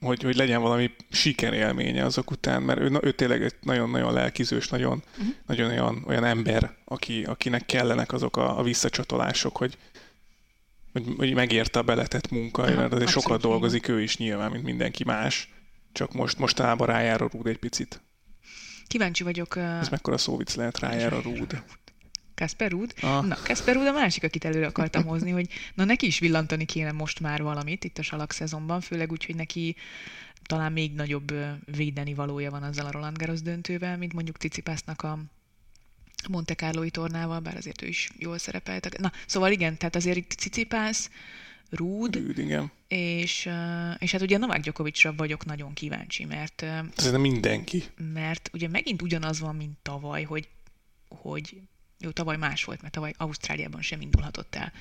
hogy, 0.00 0.22
hogy 0.22 0.36
legyen 0.36 0.60
valami 0.60 0.90
sikerélménye 1.10 2.04
azok 2.04 2.30
után, 2.30 2.62
mert 2.62 2.80
ő, 2.80 2.98
ő 3.02 3.12
tényleg 3.12 3.42
egy 3.42 3.54
nagyon-nagyon 3.60 4.12
lelkizős, 4.12 4.68
nagyon, 4.68 5.02
uh-huh. 5.18 5.34
nagyon 5.46 5.70
olyan, 5.70 6.04
olyan 6.06 6.24
ember, 6.24 6.76
aki, 6.84 7.24
akinek 7.24 7.66
kellenek 7.66 8.12
azok 8.12 8.36
a, 8.36 8.58
a 8.58 8.62
visszacsatolások, 8.62 9.56
hogy, 9.56 9.78
hogy, 10.92 11.04
hogy 11.16 11.34
megérte 11.34 11.78
a 11.78 11.82
beletett 11.82 12.30
munka, 12.30 12.62
uh-huh. 12.62 12.76
mert 12.76 12.92
azért 12.92 13.10
sokat 13.10 13.40
dolgozik 13.40 13.88
ő 13.88 14.02
is 14.02 14.16
nyilván, 14.16 14.50
mint 14.50 14.64
mindenki 14.64 15.04
más, 15.04 15.52
csak 15.92 16.12
most 16.12 16.38
mostanában 16.38 16.86
rájár 16.86 17.22
a 17.22 17.28
rúd 17.32 17.46
egy 17.46 17.58
picit. 17.58 18.00
Kíváncsi 18.86 19.22
vagyok. 19.22 19.56
Ez 19.56 19.88
mekkora 19.88 20.18
szóvic 20.18 20.54
lehet 20.54 20.78
rájár 20.78 21.12
a 21.12 21.20
rúd. 21.20 21.62
Kasper 22.34 22.70
Ruud. 22.70 22.94
Ah. 23.00 23.26
Na, 23.26 23.36
Kasper 23.44 23.74
Ruud 23.74 23.86
a 23.86 23.92
másik, 23.92 24.22
akit 24.22 24.44
előre 24.44 24.66
akartam 24.66 25.04
hozni, 25.04 25.30
hogy 25.30 25.48
na 25.74 25.84
neki 25.84 26.06
is 26.06 26.18
villantani 26.18 26.64
kéne 26.64 26.92
most 26.92 27.20
már 27.20 27.42
valamit 27.42 27.84
itt 27.84 27.98
a 27.98 28.02
salak 28.02 28.32
szezonban, 28.32 28.80
főleg 28.80 29.10
úgy, 29.10 29.24
hogy 29.24 29.34
neki 29.34 29.76
talán 30.46 30.72
még 30.72 30.94
nagyobb 30.94 31.34
védeni 31.76 32.14
valója 32.14 32.50
van 32.50 32.62
azzal 32.62 32.86
a 32.86 32.90
Roland 32.90 33.18
Garros 33.18 33.42
döntővel, 33.42 33.96
mint 33.96 34.12
mondjuk 34.12 34.36
Cicipásznak 34.36 35.02
a 35.02 35.18
Monte 36.28 36.54
Carlo-i 36.54 36.90
tornával, 36.90 37.40
bár 37.40 37.56
azért 37.56 37.82
ő 37.82 37.86
is 37.86 38.10
jól 38.18 38.38
szerepelt. 38.38 38.98
Na, 38.98 39.12
szóval 39.26 39.50
igen, 39.52 39.76
tehát 39.76 39.96
azért 39.96 40.16
itt 40.16 40.32
Cicipász, 40.32 41.10
Rúd, 41.70 42.16
Rúd 42.16 42.38
igen. 42.38 42.70
És, 42.88 43.50
és 43.98 44.12
hát 44.12 44.20
ugye 44.20 44.38
Novák 44.38 44.60
Gyokovicsra 44.60 45.14
vagyok 45.16 45.44
nagyon 45.44 45.72
kíváncsi, 45.72 46.24
mert... 46.24 46.64
Nem 46.96 47.20
mindenki. 47.20 47.84
Mert 48.12 48.50
ugye 48.52 48.68
megint 48.68 49.02
ugyanaz 49.02 49.40
van, 49.40 49.56
mint 49.56 49.78
tavaly, 49.82 50.22
hogy, 50.22 50.48
hogy 51.08 51.60
jó, 51.98 52.10
tavaly 52.10 52.36
más 52.36 52.64
volt, 52.64 52.82
mert 52.82 52.94
tavaly 52.94 53.14
Ausztráliában 53.16 53.82
sem 53.82 54.00
indulhatott 54.00 54.54
el. 54.54 54.72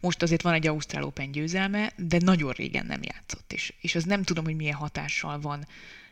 Most 0.00 0.22
azért 0.22 0.42
van 0.42 0.52
egy 0.52 0.66
Ausztrál 0.66 1.02
Open 1.02 1.30
győzelme, 1.30 1.92
de 1.96 2.18
nagyon 2.20 2.52
régen 2.52 2.86
nem 2.86 3.02
játszott, 3.02 3.52
és, 3.52 3.74
és 3.80 3.94
az 3.94 4.04
nem 4.04 4.22
tudom, 4.22 4.44
hogy 4.44 4.56
milyen 4.56 4.74
hatással 4.74 5.40
van 5.40 5.66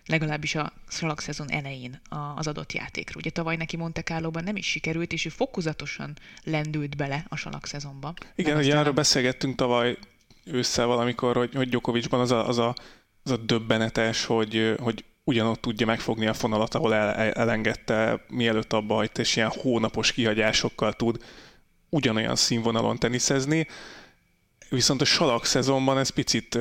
legalábbis 0.07 0.55
a 0.55 0.73
szalagszezon 0.89 1.51
elején 1.51 2.01
az 2.37 2.47
adott 2.47 2.73
játékra. 2.73 3.15
Ugye 3.19 3.31
tavaly 3.31 3.57
neki 3.57 3.77
Monte 3.77 4.03
Carlo-ban 4.03 4.45
nem 4.45 4.57
is 4.57 4.67
sikerült, 4.67 5.13
és 5.13 5.25
ő 5.25 5.29
fokozatosan 5.29 6.17
lendült 6.45 6.97
bele 6.97 7.25
a 7.29 7.37
salak-szezonba. 7.37 8.15
Igen, 8.35 8.57
ugye 8.57 8.79
arról 8.79 8.93
beszélgettünk 8.93 9.57
tavaly 9.57 9.99
ősszel 10.45 10.87
valamikor, 10.87 11.37
hogy, 11.37 11.55
hogy 11.55 11.69
Djokovicban 11.69 12.21
az 12.21 12.31
a, 12.31 12.49
az 12.49 12.59
a, 12.59 12.75
az 13.23 13.31
a 13.31 13.37
döbbenetes, 13.37 14.25
hogy, 14.25 14.75
hogy 14.79 15.05
ugyanott 15.25 15.61
tudja 15.61 15.87
megfogni 15.87 16.27
a 16.27 16.35
fonalat, 16.35 16.75
ahol 16.75 16.95
el, 16.95 17.33
elengedte, 17.33 18.25
mielőtt 18.29 18.73
abba 18.73 18.95
hagyta, 18.95 19.21
és 19.21 19.37
ilyen 19.37 19.53
hónapos 19.57 20.13
kihagyásokkal 20.13 20.93
tud 20.93 21.25
ugyanolyan 21.89 22.37
színvonalon 22.37 22.99
teniszezni. 22.99 23.67
Viszont 24.69 25.01
a 25.01 25.05
salak 25.05 25.45
szezonban 25.45 25.99
ez 25.99 26.09
picit 26.09 26.59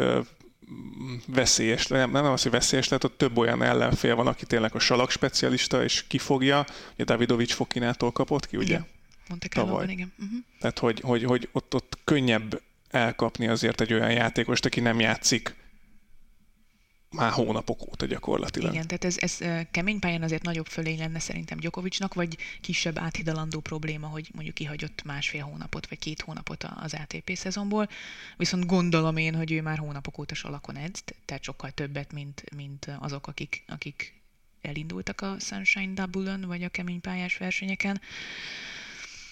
veszélyes, 1.28 1.88
nem, 1.88 2.12
nem 2.12 2.26
az, 2.26 2.42
hogy 2.42 2.52
veszélyes, 2.52 2.88
tehát 2.88 3.04
ott 3.04 3.18
több 3.18 3.38
olyan 3.38 3.64
ellenfél 3.64 4.16
van, 4.16 4.28
aki 4.28 4.46
tényleg 4.46 4.76
a 4.76 4.80
salak 4.80 5.10
specialista, 5.10 5.84
és 5.84 6.08
kifogja. 6.08 6.66
Ugye 6.94 7.04
Davidovics 7.04 7.54
Fokinától 7.54 8.12
kapott 8.12 8.48
ki, 8.48 8.58
ugye? 8.58 8.66
Igen, 8.66 8.88
Monte 9.28 9.48
Tavaly. 9.48 9.88
igen. 9.88 10.14
Uh-huh. 10.20 10.38
Tehát, 10.60 10.80
hogy, 10.80 11.00
hogy, 11.00 11.24
hogy 11.24 11.50
ott, 11.52 11.76
ott 11.76 11.98
könnyebb 12.04 12.62
elkapni 12.90 13.48
azért 13.48 13.82
egy 13.82 13.94
olyan 13.94 14.12
játékost, 14.12 14.66
aki 14.66 14.80
nem 14.80 15.00
játszik 15.00 15.56
már 17.16 17.32
hónapok 17.32 17.82
óta 17.82 18.06
gyakorlatilag. 18.06 18.74
Igen, 18.74 18.88
tehát 18.88 19.04
ez, 19.04 19.16
ez 19.20 19.38
kemény 19.72 20.00
pályán 20.00 20.24
azért 20.24 20.44
nagyobb 20.44 20.66
fölény 20.66 20.98
lenne 20.98 21.20
szerintem 21.20 21.58
Gyokovicsnak, 21.58 22.14
vagy 22.14 22.38
kisebb 22.62 22.98
áthidalandó 22.98 23.60
probléma, 23.60 24.08
hogy 24.08 24.30
mondjuk 24.34 24.56
kihagyott 24.56 25.04
másfél 25.04 25.44
hónapot, 25.44 25.88
vagy 25.88 26.00
két 26.00 26.22
hónapot 26.22 26.64
az 26.64 26.94
ATP 26.94 27.32
szezonból. 27.36 27.90
Viszont 28.38 28.66
gondolom 28.66 29.18
én, 29.18 29.36
hogy 29.36 29.52
ő 29.52 29.62
már 29.62 29.78
hónapok 29.78 30.18
óta 30.18 30.36
salakon 30.36 30.76
edz, 30.76 31.04
tehát 31.26 31.44
sokkal 31.44 31.72
többet, 31.72 32.14
mint, 32.14 32.44
mint 32.56 32.92
azok, 33.00 33.28
akik, 33.28 33.64
akik 33.68 34.22
elindultak 34.62 35.22
a 35.22 35.36
Sunshine 35.40 35.94
Double-on, 35.94 36.42
vagy 36.42 36.64
a 36.64 36.70
kemény 36.70 37.02
pályás 37.02 37.38
versenyeken. 37.38 38.02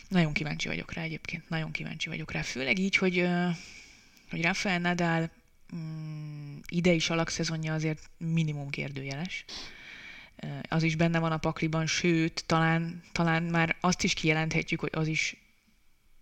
Nagyon 0.08 0.34
kíváncsi 0.34 0.68
vagyok 0.68 0.94
rá 0.94 1.02
egyébként, 1.02 1.50
nagyon 1.50 1.72
kíváncsi 1.72 2.10
vagyok 2.10 2.32
rá. 2.32 2.42
Főleg 2.42 2.80
így, 2.80 2.96
hogy, 2.96 3.28
hogy 4.30 4.42
Rafael 4.42 4.80
Nadal 4.80 5.30
mm, 5.76 6.58
idei 6.68 7.00
salakszezonja 7.00 7.74
azért 7.74 8.10
minimum 8.18 8.70
kérdőjeles. 8.70 9.46
Az 10.70 10.84
is 10.84 10.96
benne 10.96 11.20
van 11.20 11.32
a 11.32 11.38
pakliban, 11.38 11.86
sőt, 11.88 12.44
talán, 12.46 13.04
talán 13.12 13.44
már 13.44 13.76
azt 13.80 14.04
is 14.04 14.14
kijelenthetjük, 14.14 14.80
hogy 14.80 14.92
az 14.94 15.08
is 15.08 15.38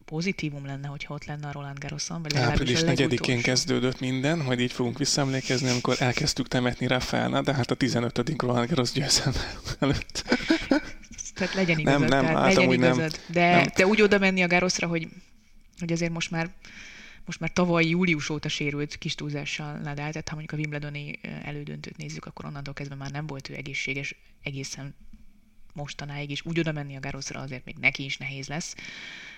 pozitívum 0.06 0.66
lenne, 0.66 0.88
hogyha 0.88 1.14
ott 1.14 1.26
lenne 1.26 1.48
a 1.48 1.52
Roland 1.52 1.80
Garroson, 1.80 2.22
vagy 2.22 2.36
Április 2.36 2.80
4-én 2.82 3.42
kezdődött 3.42 4.00
minden, 4.00 4.38
majd 4.38 4.60
így 4.60 4.72
fogunk 4.72 4.98
visszaemlékezni, 4.98 5.70
amikor 5.70 5.96
elkezdtük 6.00 6.48
temetni 6.48 6.88
Rafaelna, 6.88 7.42
de 7.42 7.54
hát 7.54 7.72
a 7.72 7.76
15. 7.76 8.42
Roland 8.42 8.68
Garros 8.68 8.92
győzelme 8.92 9.40
előtt. 9.80 10.24
Tehát 11.34 11.54
legyen 11.54 11.78
igazad, 11.78 12.00
nem, 12.00 12.10
nem, 12.10 12.26
tehát 12.26 12.56
legyen 12.56 12.72
igazad. 12.72 12.98
Nem, 12.98 13.10
de, 13.28 13.50
nem. 13.50 13.66
de 13.76 13.88
úgy 13.88 14.02
oda 14.02 14.18
menni 14.18 14.44
a 14.44 14.48
Garrosra, 14.48 14.88
hogy, 14.88 15.08
hogy 15.80 15.92
azért 15.92 16.12
most 16.12 16.32
már 16.32 16.50
most 17.28 17.40
már 17.40 17.52
tavaly 17.54 17.86
július 17.86 18.30
óta 18.30 18.50
sérült 18.50 18.98
kis 18.98 19.16
túlzással 19.16 19.72
Nadal, 19.72 19.96
tehát 19.96 20.30
ha 20.30 20.36
mondjuk 20.36 20.52
a 20.52 20.62
Wimbledoni 20.62 21.20
elődöntőt 21.44 21.98
nézzük, 21.98 22.26
akkor 22.26 22.46
onnantól 22.46 22.74
kezdve 22.74 22.96
már 22.96 23.12
nem 23.12 23.28
volt 23.28 23.50
ő 23.50 23.56
egészséges 23.56 24.16
egészen 24.44 24.96
mostanáig, 25.74 26.30
és 26.30 26.46
úgy 26.46 26.60
oda 26.60 26.72
menni 26.72 26.96
a 26.96 27.00
Garosra 27.00 27.40
azért 27.40 27.66
még 27.66 27.76
neki 27.78 28.04
is 28.04 28.18
nehéz 28.18 28.48
lesz, 28.48 28.76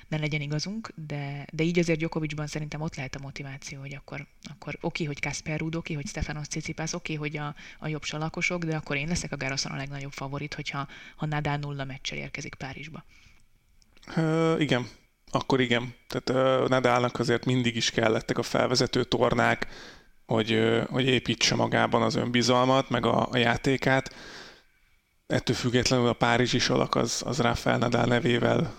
ne 0.07 0.17
legyen 0.17 0.41
igazunk, 0.41 0.91
de, 0.95 1.47
de 1.51 1.63
így 1.63 1.79
azért 1.79 1.97
Djokovicban 1.97 2.47
szerintem 2.47 2.81
ott 2.81 2.95
lehet 2.95 3.15
a 3.15 3.19
motiváció, 3.21 3.79
hogy 3.79 3.95
akkor, 3.95 4.27
akkor 4.49 4.77
oké, 4.81 5.03
hogy 5.03 5.19
Kasper 5.19 5.59
Ruud, 5.59 5.75
oké, 5.75 5.93
hogy 5.93 6.07
Stefanos 6.07 6.47
Tsitsipas, 6.47 6.93
oké, 6.93 7.13
hogy 7.13 7.37
a, 7.37 7.55
a 7.79 7.87
jobb 7.87 8.03
salakosok, 8.03 8.63
de 8.63 8.75
akkor 8.75 8.95
én 8.95 9.07
leszek 9.07 9.31
a 9.31 9.37
Garoszon 9.37 9.71
a 9.71 9.75
legnagyobb 9.75 10.11
favorit, 10.11 10.53
hogyha 10.53 10.87
ha 11.15 11.25
Nadal 11.25 11.57
nulla 11.57 11.83
meccsel 11.83 12.17
érkezik 12.17 12.55
Párizsba. 12.55 13.05
Uh, 14.15 14.61
igen, 14.61 14.87
akkor 15.31 15.61
igen. 15.61 15.95
Tehát 16.07 16.61
uh, 16.61 16.69
Nadalnak 16.69 17.19
azért 17.19 17.45
mindig 17.45 17.75
is 17.75 17.91
kellettek 17.91 18.37
a 18.37 18.43
felvezető 18.43 19.03
tornák, 19.03 19.67
hogy, 20.25 20.53
uh, 20.53 20.87
hogy 20.89 21.05
építse 21.05 21.55
magában 21.55 22.01
az 22.01 22.15
önbizalmat, 22.15 22.89
meg 22.89 23.05
a, 23.05 23.27
a 23.31 23.37
játékát. 23.37 24.15
Ettől 25.27 25.55
függetlenül 25.55 26.07
a 26.07 26.13
Párizsi 26.13 26.59
salak 26.59 26.95
az, 26.95 27.21
az 27.25 27.39
Rafael 27.39 27.77
Nadal 27.77 28.05
nevével 28.05 28.73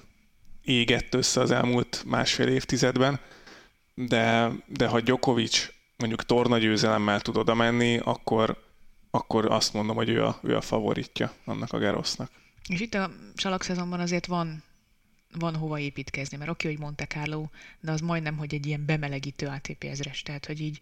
égett 0.62 1.14
össze 1.14 1.40
az 1.40 1.50
elmúlt 1.50 2.02
másfél 2.06 2.48
évtizedben, 2.48 3.20
de, 3.94 4.52
de 4.66 4.86
ha 4.86 5.00
Djokovic 5.00 5.68
mondjuk 5.96 6.24
torna 6.24 6.58
győzelemmel 6.58 7.20
tud 7.20 7.36
oda 7.36 7.54
menni, 7.54 7.98
akkor, 7.98 8.56
akkor 9.10 9.50
azt 9.50 9.72
mondom, 9.72 9.96
hogy 9.96 10.08
ő 10.08 10.24
a, 10.24 10.38
ő 10.42 10.56
a 10.56 10.60
favoritja 10.60 11.32
annak 11.44 11.72
a 11.72 11.78
Gerosznak. 11.78 12.30
És 12.68 12.80
itt 12.80 12.94
a 12.94 13.10
salak 13.36 13.62
szezonban 13.62 14.00
azért 14.00 14.26
van 14.26 14.62
van 15.38 15.56
hova 15.56 15.78
építkezni, 15.78 16.36
mert 16.36 16.50
oké, 16.50 16.68
hogy 16.68 16.78
Monte 16.78 17.06
Carlo, 17.06 17.46
de 17.80 17.92
az 17.92 18.00
majdnem, 18.00 18.36
hogy 18.36 18.54
egy 18.54 18.66
ilyen 18.66 18.84
bemelegítő 18.86 19.46
ATP 19.46 19.84
ezres, 19.84 20.22
tehát 20.22 20.46
hogy 20.46 20.60
így 20.60 20.80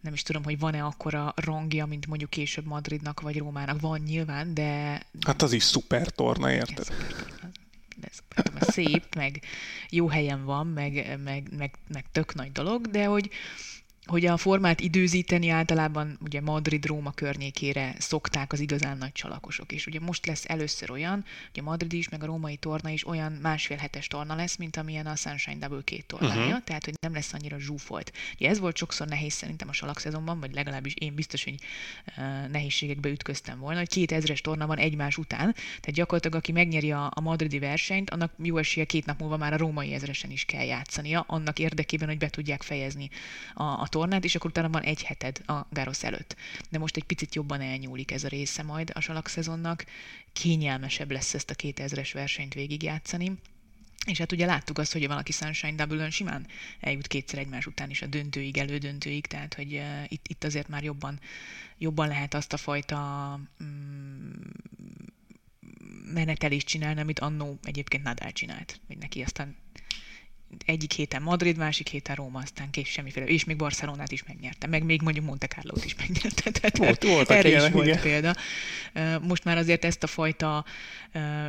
nem 0.00 0.12
is 0.12 0.22
tudom, 0.22 0.44
hogy 0.44 0.58
van-e 0.58 0.84
akkora 0.84 1.32
rangja, 1.36 1.86
mint 1.86 2.06
mondjuk 2.06 2.30
később 2.30 2.66
Madridnak 2.66 3.20
vagy 3.20 3.38
Rómának. 3.38 3.80
Van 3.80 4.00
nyilván, 4.00 4.54
de... 4.54 5.02
Hát 5.26 5.42
az 5.42 5.52
is 5.52 5.62
szuper 5.62 6.08
torna, 6.08 6.52
érted? 6.52 6.86
de 7.96 8.08
ez 8.08 8.72
szép, 8.72 9.14
meg 9.14 9.42
jó 9.90 10.08
helyen 10.08 10.44
van, 10.44 10.66
meg, 10.66 11.18
meg, 11.24 11.48
meg, 11.56 11.74
meg 11.88 12.04
tök 12.12 12.34
nagy 12.34 12.52
dolog, 12.52 12.86
de 12.86 13.04
hogy 13.04 13.30
hogy 14.06 14.26
a 14.26 14.36
formát 14.36 14.80
időzíteni 14.80 15.48
általában 15.48 16.18
ugye 16.24 16.40
Madrid-Róma 16.40 17.10
környékére 17.10 17.94
szokták 17.98 18.52
az 18.52 18.60
igazán 18.60 18.98
nagy 18.98 19.12
csalakosok. 19.12 19.72
És 19.72 19.86
ugye 19.86 20.00
most 20.00 20.26
lesz 20.26 20.44
először 20.48 20.90
olyan, 20.90 21.24
hogy 21.52 21.60
a 21.60 21.62
Madrid 21.62 21.92
is, 21.92 22.08
meg 22.08 22.22
a 22.22 22.26
római 22.26 22.56
torna 22.56 22.88
is 22.88 23.06
olyan 23.06 23.32
másfél 23.32 23.76
hetes 23.76 24.06
torna 24.06 24.34
lesz, 24.34 24.56
mint 24.56 24.76
amilyen 24.76 25.06
a 25.06 25.16
Sunshine 25.16 25.58
Double 25.58 25.82
két 25.84 26.06
tornája, 26.06 26.46
uh-huh. 26.46 26.64
tehát 26.64 26.84
hogy 26.84 26.94
nem 27.00 27.12
lesz 27.12 27.32
annyira 27.32 27.58
zsúfolt. 27.58 28.12
Ugye 28.34 28.48
ez 28.48 28.58
volt 28.58 28.76
sokszor 28.76 29.06
nehéz 29.06 29.32
szerintem 29.32 29.68
a 29.68 29.72
salakszezonban, 29.72 30.40
vagy 30.40 30.54
legalábbis 30.54 30.94
én 30.94 31.14
biztos, 31.14 31.44
hogy 31.44 31.54
uh, 32.06 32.48
nehézségekbe 32.48 33.08
ütköztem 33.08 33.58
volna, 33.58 33.78
hogy 33.78 33.88
két 33.88 34.12
ezres 34.12 34.40
torna 34.40 34.66
van 34.66 34.78
egymás 34.78 35.18
után, 35.18 35.52
tehát 35.52 35.90
gyakorlatilag 35.90 36.36
aki 36.36 36.52
megnyeri 36.52 36.92
a, 36.92 37.10
a 37.14 37.20
madridi 37.20 37.58
versenyt, 37.58 38.10
annak 38.10 38.32
jó 38.42 38.56
esélye 38.56 38.86
két 38.86 39.06
nap 39.06 39.20
múlva 39.20 39.36
már 39.36 39.52
a 39.52 39.56
római 39.56 39.92
ezresen 39.92 40.30
is 40.30 40.44
kell 40.44 40.64
játszania, 40.64 41.24
annak 41.26 41.58
érdekében, 41.58 42.08
hogy 42.08 42.18
be 42.18 42.28
tudják 42.28 42.62
fejezni 42.62 43.10
a, 43.54 43.62
a 43.62 43.86
tornát, 43.96 44.24
és 44.24 44.34
akkor 44.34 44.50
utána 44.50 44.68
van 44.68 44.82
egy 44.82 45.02
heted 45.02 45.40
a 45.46 45.66
Gárosz 45.70 46.04
előtt. 46.04 46.36
De 46.70 46.78
most 46.78 46.96
egy 46.96 47.04
picit 47.04 47.34
jobban 47.34 47.60
elnyúlik 47.60 48.10
ez 48.10 48.24
a 48.24 48.28
része 48.28 48.62
majd 48.62 48.90
a 48.94 49.00
salakszezonnak. 49.00 49.84
Kényelmesebb 50.32 51.10
lesz 51.10 51.34
ezt 51.34 51.50
a 51.50 51.54
2000-es 51.54 52.10
versenyt 52.12 52.54
végigjátszani. 52.54 53.32
És 54.06 54.18
hát 54.18 54.32
ugye 54.32 54.46
láttuk 54.46 54.78
azt, 54.78 54.92
hogy 54.92 55.06
van, 55.06 55.16
aki 55.16 55.32
Sunshine 55.32 55.84
double 55.84 56.10
simán 56.10 56.46
eljut 56.80 57.06
kétszer 57.06 57.38
egymás 57.38 57.66
után 57.66 57.90
is 57.90 58.02
a 58.02 58.06
döntőig, 58.06 58.58
elődöntőig, 58.58 59.26
tehát 59.26 59.54
hogy 59.54 59.74
uh, 59.74 60.04
itt, 60.08 60.28
itt 60.28 60.44
azért 60.44 60.68
már 60.68 60.84
jobban, 60.84 61.20
jobban 61.78 62.08
lehet 62.08 62.34
azt 62.34 62.52
a 62.52 62.56
fajta 62.56 63.40
mm, 63.62 64.30
menetelést 66.12 66.66
csinálni, 66.66 67.00
amit 67.00 67.18
annó 67.18 67.58
egyébként 67.62 68.02
Nadal 68.02 68.32
csinált, 68.32 68.80
hogy 68.86 68.98
neki 68.98 69.22
aztán 69.22 69.56
egyik 70.64 70.92
héten 70.92 71.22
Madrid, 71.22 71.56
másik 71.56 71.88
héten 71.88 72.14
Róma, 72.14 72.38
aztán 72.38 72.70
kés 72.70 72.88
semmiféle, 72.88 73.26
és 73.26 73.44
még 73.44 73.56
Barcelonát 73.56 74.12
is 74.12 74.24
megnyerte, 74.24 74.66
meg 74.66 74.82
még 74.84 75.02
mondjuk 75.02 75.24
Monte 75.24 75.46
Carlo-t 75.46 75.84
is 75.84 75.94
megnyerte. 75.94 76.50
Tehát 76.50 76.76
volt, 76.76 77.02
volt 77.02 77.30
erre 77.30 77.66
is 77.66 77.72
volt 77.72 77.86
igen. 77.86 78.00
példa. 78.00 78.34
Most 79.22 79.44
már 79.44 79.56
azért 79.58 79.84
ezt 79.84 80.02
a 80.02 80.06
fajta 80.06 80.64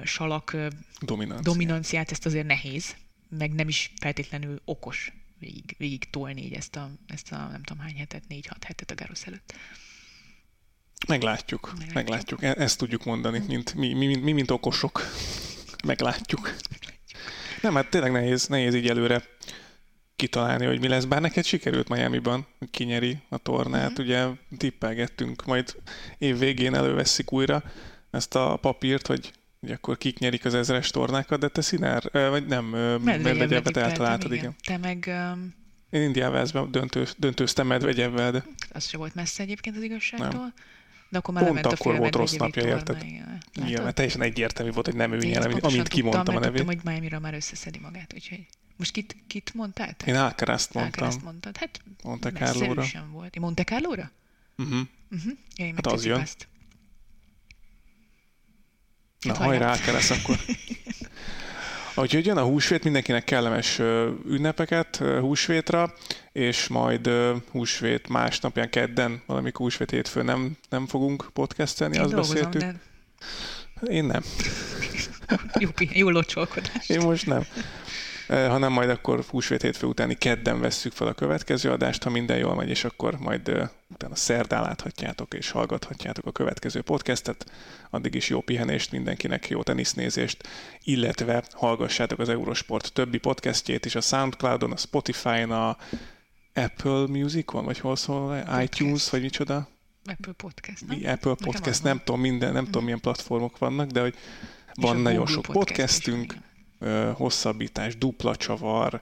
salak 0.03 0.57
Dominancia. 0.99 1.51
dominanciát, 1.51 2.11
ezt 2.11 2.25
azért 2.25 2.47
nehéz, 2.47 2.95
meg 3.29 3.53
nem 3.53 3.67
is 3.67 3.91
feltétlenül 3.99 4.61
okos 4.65 5.11
végig, 5.39 5.75
végig 5.77 6.09
tolni 6.09 6.43
így 6.43 6.53
ezt 6.53 6.75
a, 6.75 6.89
ezt 7.07 7.31
a 7.31 7.35
nem 7.35 7.63
tudom 7.63 7.83
hány 7.83 7.95
hetet, 7.95 8.23
négy-hat 8.27 8.63
hetet 8.63 8.91
a 8.91 8.95
Gárosz 8.95 9.27
előtt. 9.27 9.53
Meglátjuk, 11.07 11.65
meglátjuk. 11.65 11.93
meglátjuk. 11.93 12.43
E- 12.43 12.55
ezt 12.57 12.77
tudjuk 12.77 13.03
mondani, 13.05 13.43
mint 13.47 13.73
mi, 13.73 13.93
mi, 13.93 14.15
mi, 14.15 14.31
mint 14.31 14.51
okosok. 14.51 15.01
Meglátjuk. 15.85 16.55
Nem, 17.61 17.75
hát 17.75 17.89
tényleg 17.89 18.11
nehéz, 18.11 18.47
nehéz 18.47 18.73
így 18.73 18.89
előre 18.89 19.23
kitalálni, 20.15 20.65
hogy 20.65 20.79
mi 20.79 20.87
lesz. 20.87 21.03
Bár 21.03 21.21
neked 21.21 21.45
sikerült 21.45 21.89
Miami-ban, 21.89 22.45
hogy 22.59 22.69
kinyeri 22.69 23.17
a 23.29 23.37
tornát, 23.37 23.91
mm-hmm. 23.91 24.03
ugye 24.03 24.27
tippelgettünk, 24.57 25.45
majd 25.45 25.75
év 26.17 26.37
végén 26.39 26.75
előveszik 26.75 27.31
újra 27.31 27.63
ezt 28.11 28.35
a 28.35 28.55
papírt, 28.55 29.07
hogy 29.07 29.31
hogy 29.59 29.71
akkor 29.71 29.97
kik 29.97 30.19
nyerik 30.19 30.45
az 30.45 30.53
ezres 30.53 30.89
tornákat, 30.89 31.39
de 31.39 31.47
te 31.47 31.61
színár, 31.61 32.09
vagy 32.11 32.45
nem, 32.45 32.65
Medvegyevet 33.03 33.77
eltaláltad, 33.77 34.31
igen. 34.31 34.55
igen. 34.63 34.81
Te 34.81 34.87
meg... 34.87 35.05
Um... 35.33 35.55
Én 35.89 36.01
Indiával 36.01 36.67
döntő, 36.71 37.07
döntőztem 37.17 37.67
Medvegyevvel, 37.67 38.31
de... 38.31 38.43
Az 38.69 38.87
se 38.87 38.97
volt 38.97 39.15
messze 39.15 39.43
egyébként 39.43 39.75
az 39.75 39.83
igazságtól. 39.83 40.39
Nem. 40.39 40.53
De 41.09 41.17
akkor 41.17 41.33
már 41.33 41.45
Pont 41.45 41.65
akkor 41.65 41.97
volt 41.97 42.15
rossz 42.15 42.33
napja, 42.33 42.67
érted? 42.67 43.05
Igen, 43.65 43.83
mert 43.83 43.95
teljesen 43.95 44.21
egyértelmű 44.21 44.71
volt, 44.71 44.85
hogy 44.85 44.95
nem 44.95 45.11
ő 45.11 45.17
nyer, 45.17 45.57
amint 45.61 45.87
kimondtam 45.87 46.35
a 46.35 46.39
nevét. 46.39 46.57
Tudtam, 46.57 46.75
hogy 46.75 46.99
miami 47.01 47.21
már 47.21 47.33
összeszedi 47.33 47.79
magát, 47.79 48.13
úgyhogy... 48.13 48.45
Most 48.77 48.91
kit, 48.91 49.15
kit 49.27 49.53
mondtál? 49.53 49.93
Te? 49.93 50.05
Én 50.05 50.15
Alcaraz-t 50.15 50.73
mondtam. 50.73 51.03
Alcaraz 51.03 51.23
mondtad. 51.23 51.57
Hát 51.57 51.81
Monte 52.03 52.31
Carlo-ra. 52.31 52.83
volt. 53.11 53.35
Én 53.35 53.41
Monte 53.41 53.63
Carlo-ra? 53.63 54.11
Uh-huh. 54.57 54.79
uh-huh. 55.11 55.31
Ja, 55.55 55.65
hát 55.65 55.85
az 55.85 56.05
jön. 56.05 56.19
Ezt. 56.19 56.47
Na, 59.19 59.33
hát 59.33 59.43
hajrá, 59.43 59.71
Alcaraz 59.71 60.11
akkor. 60.11 60.37
Úgyhogy 61.95 62.25
jön 62.25 62.37
a 62.37 62.43
húsvét, 62.43 62.83
mindenkinek 62.83 63.23
kellemes 63.23 63.79
ünnepeket 64.25 64.95
húsvétra, 64.97 65.93
és 66.37 66.67
majd 66.67 67.09
húsvét 67.51 68.07
másnapján 68.07 68.69
kedden, 68.69 69.21
valamikor 69.25 69.61
húsvét 69.61 69.91
hétfő 69.91 70.21
nem, 70.21 70.57
nem 70.69 70.87
fogunk 70.87 71.29
podcastelni, 71.33 71.95
Én 71.95 72.01
azt 72.01 72.15
beszéltük. 72.15 72.61
De... 72.61 72.75
Én 73.87 74.03
nem. 74.03 74.23
jó, 75.59 75.69
jó 75.77 76.09
locsolkodás. 76.09 76.89
Én 76.89 76.99
most 76.99 77.25
nem. 77.25 77.45
Eh, 78.27 78.49
hanem 78.49 78.71
majd 78.71 78.89
akkor 78.89 79.23
húsvét 79.29 79.61
hétfő 79.61 79.87
utáni 79.87 80.15
kedden 80.15 80.59
vesszük 80.59 80.91
fel 80.91 81.07
a 81.07 81.13
következő 81.13 81.71
adást, 81.71 82.03
ha 82.03 82.09
minden 82.09 82.37
jól 82.37 82.55
megy, 82.55 82.69
és 82.69 82.83
akkor 82.83 83.17
majd 83.19 83.71
utána 83.93 84.15
szerdán 84.15 84.61
láthatjátok 84.61 85.33
és 85.33 85.51
hallgathatjátok 85.51 86.25
a 86.25 86.31
következő 86.31 86.81
podcastet. 86.81 87.45
Addig 87.89 88.15
is 88.15 88.29
jó 88.29 88.41
pihenést 88.41 88.91
mindenkinek, 88.91 89.49
jó 89.49 89.63
tenisznézést, 89.63 90.47
illetve 90.83 91.43
hallgassátok 91.51 92.19
az 92.19 92.29
Eurosport 92.29 92.93
többi 92.93 93.17
podcastjét 93.17 93.85
is 93.85 93.95
a 93.95 94.01
Soundcloudon, 94.01 94.71
a 94.71 94.77
Spotify-n, 94.77 95.51
a 95.51 95.77
Apple 96.57 97.07
Musicon, 97.07 97.65
vagy 97.65 97.79
hol 97.79 97.95
szól, 97.95 98.35
Podcast. 98.39 98.63
iTunes, 98.63 99.09
vagy 99.09 99.21
micsoda? 99.21 99.67
Apple 100.05 100.33
Podcast, 100.33 100.87
nem? 100.87 100.99
Apple 101.05 101.35
Podcast, 101.35 101.83
nem 101.83 102.01
tudom, 102.03 102.21
minden, 102.21 102.53
nem 102.53 102.61
mm. 102.61 102.65
tudom, 102.65 102.83
milyen 102.83 102.99
platformok 102.99 103.57
vannak, 103.57 103.89
de 103.89 104.01
hogy 104.01 104.15
van 104.73 104.97
nagyon 104.97 105.25
sok 105.25 105.41
podcast 105.41 105.67
podcastünk, 105.67 106.35
hosszabbítás, 107.13 107.97
dupla 107.97 108.35
csavar, 108.35 109.01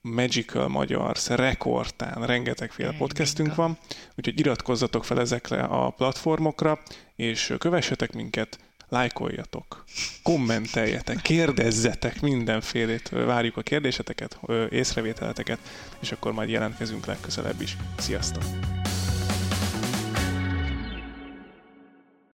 Magical 0.00 0.68
magyar, 0.68 1.16
rekordtán, 1.26 2.26
rengetegféle 2.26 2.92
podcastünk 2.92 3.54
van, 3.54 3.78
úgyhogy 4.14 4.38
iratkozzatok 4.38 5.04
fel 5.04 5.20
ezekre 5.20 5.62
a 5.62 5.90
platformokra, 5.90 6.82
és 7.16 7.54
kövessetek 7.58 8.12
minket, 8.12 8.58
lájkoljatok, 8.88 9.84
kommenteljetek, 10.22 11.20
kérdezzetek 11.22 12.20
mindenfélét, 12.20 13.08
várjuk 13.08 13.56
a 13.56 13.62
kérdéseteket, 13.62 14.38
észrevételeteket, 14.70 15.58
és 16.00 16.12
akkor 16.12 16.32
majd 16.32 16.48
jelentkezünk 16.48 17.06
legközelebb 17.06 17.60
is. 17.60 17.76
Sziasztok! 17.98 18.75